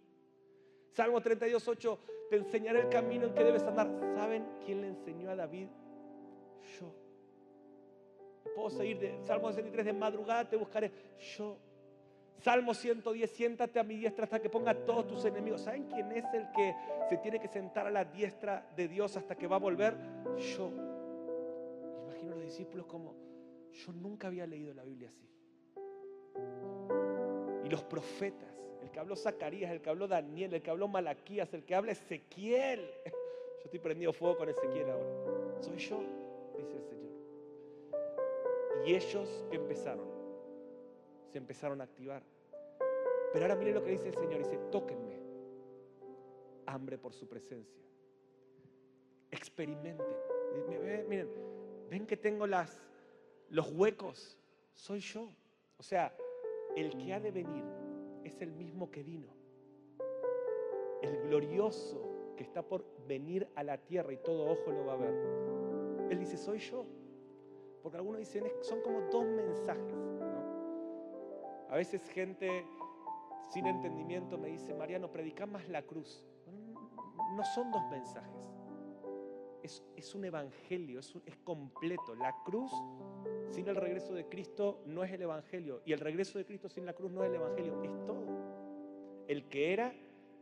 [0.93, 3.89] Salmo 32, 8, te enseñaré el camino en que debes andar.
[4.15, 5.69] ¿Saben quién le enseñó a David?
[6.79, 6.95] Yo.
[8.55, 10.93] Puedo seguir de Salmo 63, de madrugada te buscaré.
[11.37, 11.59] Yo.
[12.39, 15.63] Salmo 110, siéntate a mi diestra hasta que ponga a todos tus enemigos.
[15.63, 16.75] ¿Saben quién es el que
[17.09, 19.97] se tiene que sentar a la diestra de Dios hasta que va a volver?
[20.57, 20.73] Yo.
[22.05, 23.15] Imagino a los discípulos como,
[23.71, 25.29] yo nunca había leído la Biblia así.
[27.65, 28.52] Y los profetas,
[28.83, 31.93] el que habló Zacarías, el que habló Daniel, el que habló Malaquías, el que habla
[31.93, 32.81] Ezequiel.
[33.05, 35.63] Yo estoy prendido fuego con Ezequiel ahora.
[35.63, 36.03] Soy yo,
[36.59, 37.13] dice el Señor.
[38.85, 40.05] Y ellos que empezaron,
[41.31, 42.25] se empezaron a activar.
[43.33, 45.23] Pero ahora miren lo que dice el Señor, dice, tóquenme.
[46.67, 47.81] Hambre por su presencia.
[49.31, 50.17] Experimenten.
[51.09, 51.29] Miren,
[51.89, 52.83] ven que tengo las,
[53.49, 54.37] los huecos.
[54.75, 55.29] Soy yo.
[55.79, 56.13] O sea,
[56.77, 57.65] el que ha de venir
[58.25, 59.29] es el mismo que vino.
[61.03, 62.03] El glorioso
[62.37, 65.15] que está por venir a la tierra y todo ojo lo va a ver.
[66.11, 66.85] Él dice, soy yo.
[67.83, 69.95] Porque algunos dicen, "Es- son como dos mensajes.
[71.69, 72.65] A veces gente
[73.51, 76.25] sin entendimiento me dice, Mariano, predica más la cruz.
[76.47, 78.41] No, no son dos mensajes.
[79.63, 82.15] Es, es un evangelio, es, un- es completo.
[82.15, 82.71] La cruz
[83.53, 85.83] sin el regreso de Cristo no es el evangelio.
[85.85, 87.83] Y el regreso de Cristo sin la cruz no es el evangelio.
[87.83, 88.25] Es todo.
[89.29, 89.95] El que era,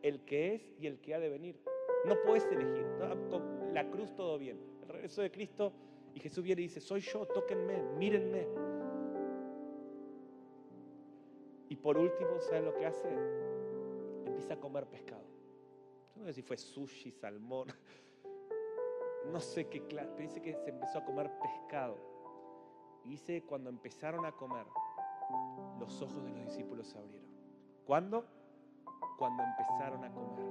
[0.03, 1.61] el que es y el que ha de venir.
[2.07, 2.87] No puedes elegir.
[3.73, 4.59] la cruz todo bien.
[4.83, 5.73] El regreso de Cristo
[6.15, 8.47] y Jesús viene y dice, soy yo, tóquenme, mírenme.
[11.69, 13.09] Y por último, ¿saben lo que hace?
[14.25, 15.25] Empieza a comer pescado.
[16.17, 17.69] No sé si fue sushi, salmón,
[19.33, 21.97] no sé qué clase, pero dice que se empezó a comer pescado.
[23.11, 24.65] Dice, cuando empezaron a comer,
[25.81, 27.29] los ojos de los discípulos se abrieron.
[27.85, 28.25] ¿Cuándo?
[29.19, 30.47] Cuando empezaron a comer.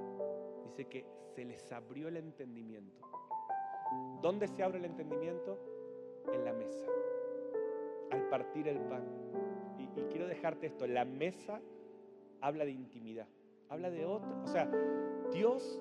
[0.66, 3.00] Dice que se les abrió el entendimiento.
[4.20, 5.58] ¿Dónde se abre el entendimiento?
[6.34, 6.84] En la mesa.
[8.10, 9.04] Al partir el pan.
[9.78, 10.86] Y, y quiero dejarte esto.
[10.86, 11.62] La mesa
[12.42, 13.26] habla de intimidad.
[13.70, 14.38] Habla de otra.
[14.42, 14.70] O sea,
[15.32, 15.80] Dios,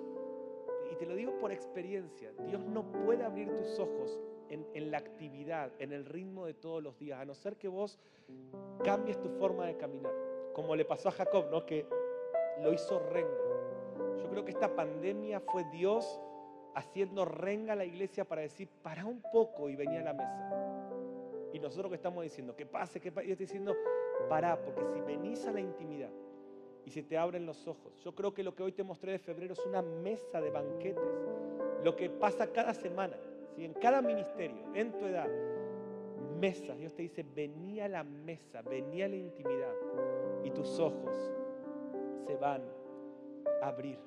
[0.90, 4.18] y te lo digo por experiencia, Dios no puede abrir tus ojos
[4.50, 7.68] en, en la actividad, en el ritmo de todos los días, a no ser que
[7.68, 8.00] vos
[8.84, 10.14] cambies tu forma de caminar,
[10.54, 11.66] como le pasó a Jacob, ¿no?
[11.66, 11.86] que
[12.62, 14.18] lo hizo rengo.
[14.18, 16.20] Yo creo que esta pandemia fue Dios
[16.76, 20.50] haciendo renga a la iglesia para decir, para un poco y venía a la mesa.
[21.52, 23.76] Y nosotros que estamos diciendo, que pase, que pase, yo estoy diciendo,
[24.30, 26.12] para, porque si venís a la intimidad
[26.86, 29.20] y se te abren los ojos, yo creo que lo que hoy te mostré de
[29.20, 31.04] febrero es una mesa de banquetes,
[31.84, 33.18] lo que pasa cada semana,
[33.56, 33.66] ¿sí?
[33.66, 35.30] en cada ministerio, en tu edad,
[36.40, 39.74] mesas, Dios te dice, vení a la mesa, vení a la intimidad
[40.44, 41.16] y tus ojos
[42.26, 42.64] se van
[43.62, 44.00] a abrir.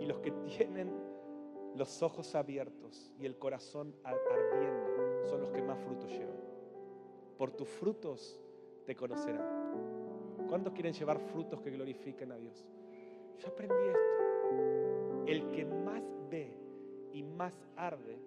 [0.00, 0.92] Y los que tienen
[1.74, 6.36] los ojos abiertos y el corazón ardiendo son los que más frutos llevan.
[7.38, 8.40] Por tus frutos
[8.84, 9.62] te conocerán.
[10.48, 12.66] ¿Cuántos quieren llevar frutos que glorifiquen a Dios?
[13.38, 15.24] Yo aprendí esto.
[15.26, 16.52] El que más ve
[17.12, 18.18] y más arde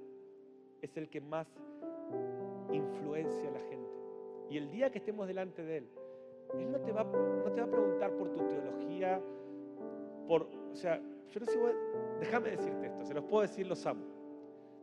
[0.82, 1.48] es el que más
[2.72, 3.92] influencia a la gente.
[4.50, 5.90] Y el día que estemos delante de Él,
[6.54, 9.22] Él no te va, no te va a preguntar por tu teología,
[10.28, 11.02] por, o sea,
[11.32, 11.60] yo no sé,
[12.20, 14.06] déjame decirte esto, se los puedo decir, los amo.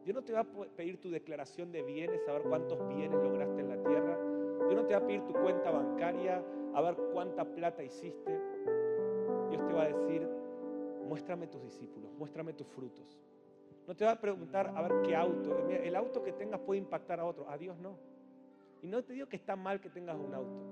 [0.04, 3.60] Dios no te va a pedir tu declaración de bienes, a ver cuántos bienes lograste
[3.60, 4.18] en la tierra.
[4.68, 8.32] Dios no te va a pedir tu cuenta bancaria, a ver cuánta plata hiciste.
[9.50, 10.28] Dios te va a decir,
[11.08, 13.20] muéstrame tus discípulos, muéstrame tus frutos.
[13.86, 15.68] No te va a preguntar a ver qué auto.
[15.68, 17.48] El auto que tengas puede impactar a otro.
[17.48, 17.98] A Dios no.
[18.80, 20.62] Y no te digo que está mal que tengas un auto.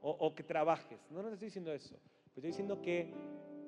[0.00, 0.98] O, que trabajes.
[1.10, 1.94] No, no te estoy diciendo eso.
[2.34, 3.12] Pero estoy diciendo que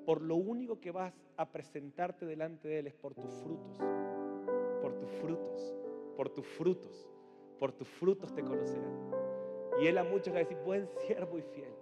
[0.04, 3.78] por lo único que vas a presentarte delante de Él es por tus frutos.
[4.82, 5.74] Por tus frutos.
[6.16, 7.08] Por tus frutos.
[7.58, 9.10] Por tus frutos te conocerán.
[9.80, 11.72] Y Él a muchos le va a decir, buen siervo y fiel.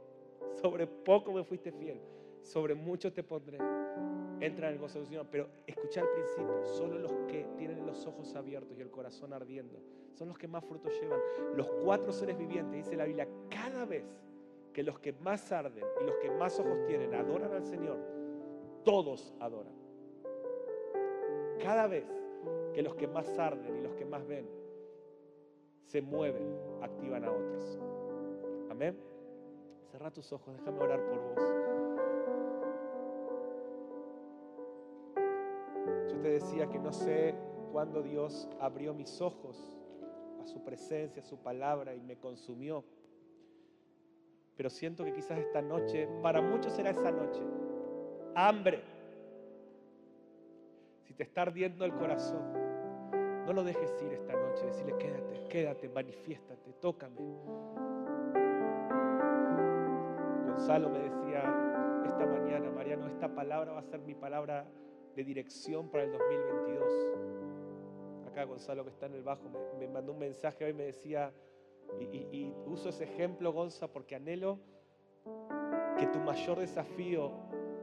[0.60, 2.00] Sobre poco me fuiste fiel.
[2.42, 3.58] Sobre mucho te pondré.
[4.42, 5.26] Entra en el gozo del Señor.
[5.30, 9.80] Pero escucha al principio, solo los que tienen los ojos abiertos y el corazón ardiendo
[10.14, 11.20] son los que más frutos llevan.
[11.56, 14.04] Los cuatro seres vivientes, dice la Biblia, cada vez
[14.72, 17.98] que los que más arden y los que más ojos tienen adoran al Señor,
[18.84, 19.74] todos adoran.
[21.62, 22.04] Cada vez
[22.74, 24.48] que los que más arden y los que más ven
[25.84, 27.78] se mueven, activan a otros.
[28.70, 28.98] Amén.
[29.92, 31.51] Cerra tus ojos, déjame orar por vos.
[36.12, 37.34] Yo te decía que no sé
[37.72, 39.78] cuándo Dios abrió mis ojos
[40.42, 42.84] a su presencia, a su palabra y me consumió.
[44.56, 47.40] Pero siento que quizás esta noche, para muchos será esa noche,
[48.34, 48.82] hambre.
[51.04, 52.52] Si te está ardiendo el corazón,
[53.46, 54.66] no lo dejes ir esta noche.
[54.66, 57.16] Decirle, quédate, quédate, manifiéstate, tócame.
[60.46, 64.66] Gonzalo me decía esta mañana, Mariano, esta palabra va a ser mi palabra
[65.14, 68.26] de dirección para el 2022.
[68.26, 71.32] Acá Gonzalo que está en el bajo me, mandó un mensaje hoy, me decía,
[72.00, 74.58] y uso ese ejemplo, Gonza, porque anhelo
[75.98, 77.32] que tu mayor desafío,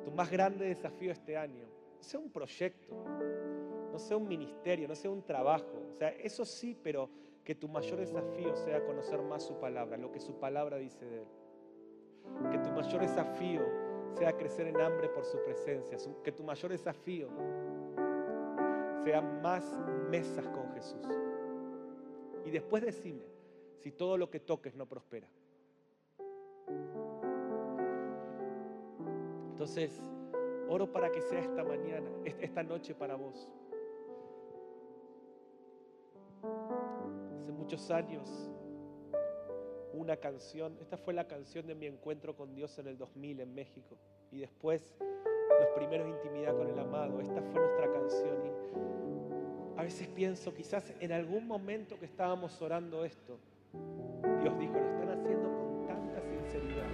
[0.04, 1.68] tu más grande desafío este año,
[2.00, 2.96] sea un proyecto,
[3.92, 5.90] no sea un ministerio, no sea un trabajo.
[5.94, 7.10] O sea, eso sí, pero
[7.44, 11.22] que tu mayor desafío sea conocer más su palabra, lo que su palabra dice de
[11.22, 11.28] él.
[12.52, 15.98] Que tu mayor desafío sea crecer en hambre por su presencia.
[16.24, 17.30] Que tu mayor desafío
[19.04, 19.78] sea más
[20.10, 21.08] mesas con Jesús.
[22.46, 23.24] Y después decime
[23.78, 25.28] si todo lo que toques no prospera.
[29.52, 30.02] Entonces,
[30.70, 33.50] oro para que sea esta mañana, esta noche para vos.
[37.42, 38.50] Hace muchos años,
[40.00, 43.54] una canción, esta fue la canción de mi encuentro con Dios en el 2000 en
[43.54, 43.98] México.
[44.32, 44.94] Y después,
[45.60, 47.20] los primeros intimidad con el amado.
[47.20, 48.38] Esta fue nuestra canción.
[48.46, 53.40] Y a veces pienso, quizás en algún momento que estábamos orando esto,
[54.42, 56.88] Dios dijo, lo están haciendo con tanta sinceridad.